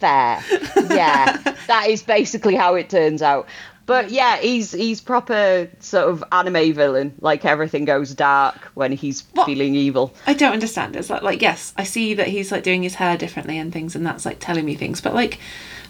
[0.03, 0.43] fair.
[0.91, 1.37] Yeah.
[1.69, 3.47] that is basically how it turns out.
[3.85, 7.15] But yeah, he's he's proper sort of anime villain.
[7.21, 9.47] Like everything goes dark when he's What?
[9.47, 10.15] feeling evil.
[10.27, 10.95] I don't understand.
[10.97, 13.97] It's like, like, yes, I see that he's like doing his hair differently and things,
[13.97, 15.01] and that's like telling me things.
[15.01, 15.39] But like,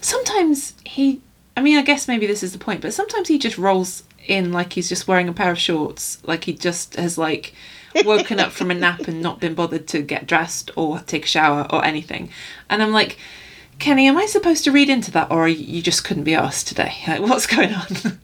[0.00, 1.20] sometimes he,
[1.56, 4.52] I mean, I guess maybe this is the point, but sometimes he just rolls in
[4.52, 7.52] like he's just wearing a pair of shorts, like he just has like
[8.06, 11.28] woken up from a nap and not been bothered to get dressed or take a
[11.28, 12.30] shower or anything.
[12.70, 13.18] And I'm like,
[13.82, 16.94] Kenny, am I supposed to read into that, or you just couldn't be asked today?
[17.08, 18.20] Like, what's going on?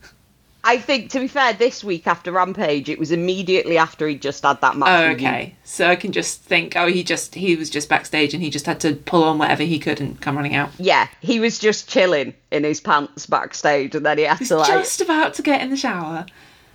[0.62, 4.44] I think, to be fair, this week after Rampage, it was immediately after he just
[4.44, 4.88] had that match.
[4.88, 5.56] Oh, okay.
[5.64, 8.66] So I can just think, oh, he just he was just backstage and he just
[8.66, 10.70] had to pull on whatever he could and come running out.
[10.78, 14.58] Yeah, he was just chilling in his pants backstage, and then he had He's to
[14.58, 16.24] like, just about to get in the shower.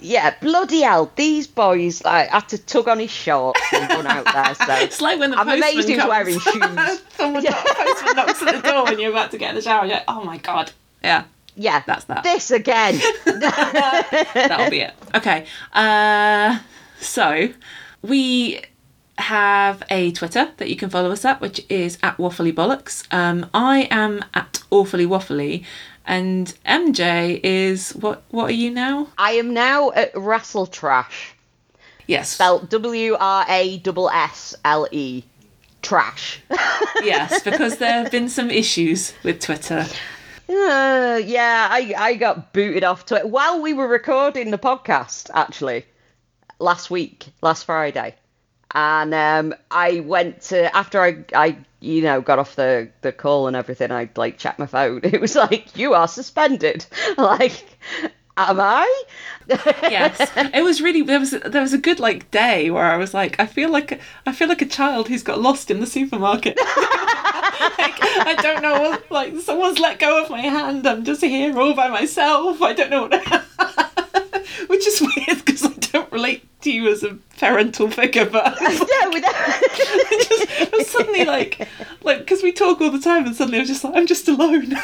[0.04, 4.26] Yeah, bloody hell, these boys like had to tug on his shorts and run out
[4.32, 4.54] there.
[4.56, 6.10] So It's like when the I'm postman amazed he's comes.
[6.10, 7.02] wearing shoes.
[7.16, 9.86] Someone the postman knocks at the door when you're about to get in the shower.
[9.86, 10.72] You're like, oh my god.
[11.04, 11.24] Yeah,
[11.56, 12.24] yeah, That's that.
[12.24, 13.00] This again.
[13.26, 14.94] that'll be it.
[15.16, 15.46] Okay.
[15.74, 16.60] Uh,
[17.00, 17.50] so
[18.02, 18.62] we
[19.20, 23.06] have a Twitter that you can follow us at, which is at Waffly Bollox.
[23.14, 25.66] Um, I am at Awfully Waffly,
[26.06, 28.24] and MJ is what?
[28.30, 29.08] What are you now?
[29.18, 31.34] I am now at Wrassle Trash,
[32.08, 32.30] Yes.
[32.30, 35.24] spelled W R A S S L E.
[35.82, 36.40] Trash.
[37.04, 39.86] yes, because there have been some issues with Twitter.
[40.48, 45.86] Uh, yeah, I, I got booted off Twitter while we were recording the podcast, actually,
[46.60, 48.16] last week, last Friday.
[48.74, 53.48] And um, I went to, after I, I, you know, got off the, the call
[53.48, 55.02] and everything, I like checked my phone.
[55.04, 56.86] It was like, you are suspended.
[57.18, 57.66] Like,
[58.38, 59.04] am I?
[59.48, 63.14] yes it was really there was there was a good like day where i was
[63.14, 66.58] like i feel like i feel like a child who's got lost in the supermarket
[66.58, 71.74] like, i don't know like someone's let go of my hand i'm just here all
[71.74, 73.44] by myself i don't know what
[74.68, 79.34] which is weird because i don't relate you as a parental figure but no, without...
[79.74, 81.68] Just I was suddenly like
[82.04, 84.28] like because we talk all the time and suddenly i was just like i'm just
[84.28, 84.76] alone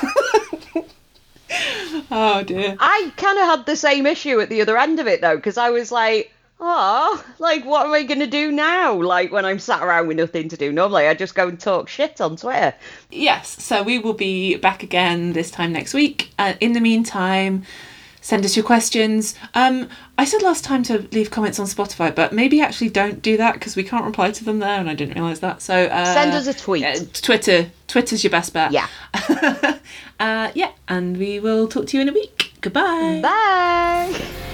[2.11, 5.21] oh dear I kind of had the same issue at the other end of it
[5.21, 8.93] though, because I was like, oh, like what am I gonna do now?
[8.93, 10.71] Like when I'm sat around with nothing to do.
[10.71, 12.73] Normally I just go and talk shit on Twitter.
[13.09, 16.31] Yes, so we will be back again this time next week.
[16.37, 17.63] Uh, in the meantime,
[18.21, 19.35] send us your questions.
[19.53, 23.37] Um, I said last time to leave comments on Spotify, but maybe actually don't do
[23.37, 25.61] that because we can't reply to them there, and I didn't realise that.
[25.61, 26.83] So uh, Send us a tweet.
[26.85, 27.71] uh, Twitter.
[27.87, 28.71] Twitter's your best bet.
[28.71, 28.87] Yeah.
[30.19, 32.53] uh, yeah, and we will talk to you in a week.
[32.61, 33.19] Goodbye.
[33.21, 34.48] Bye.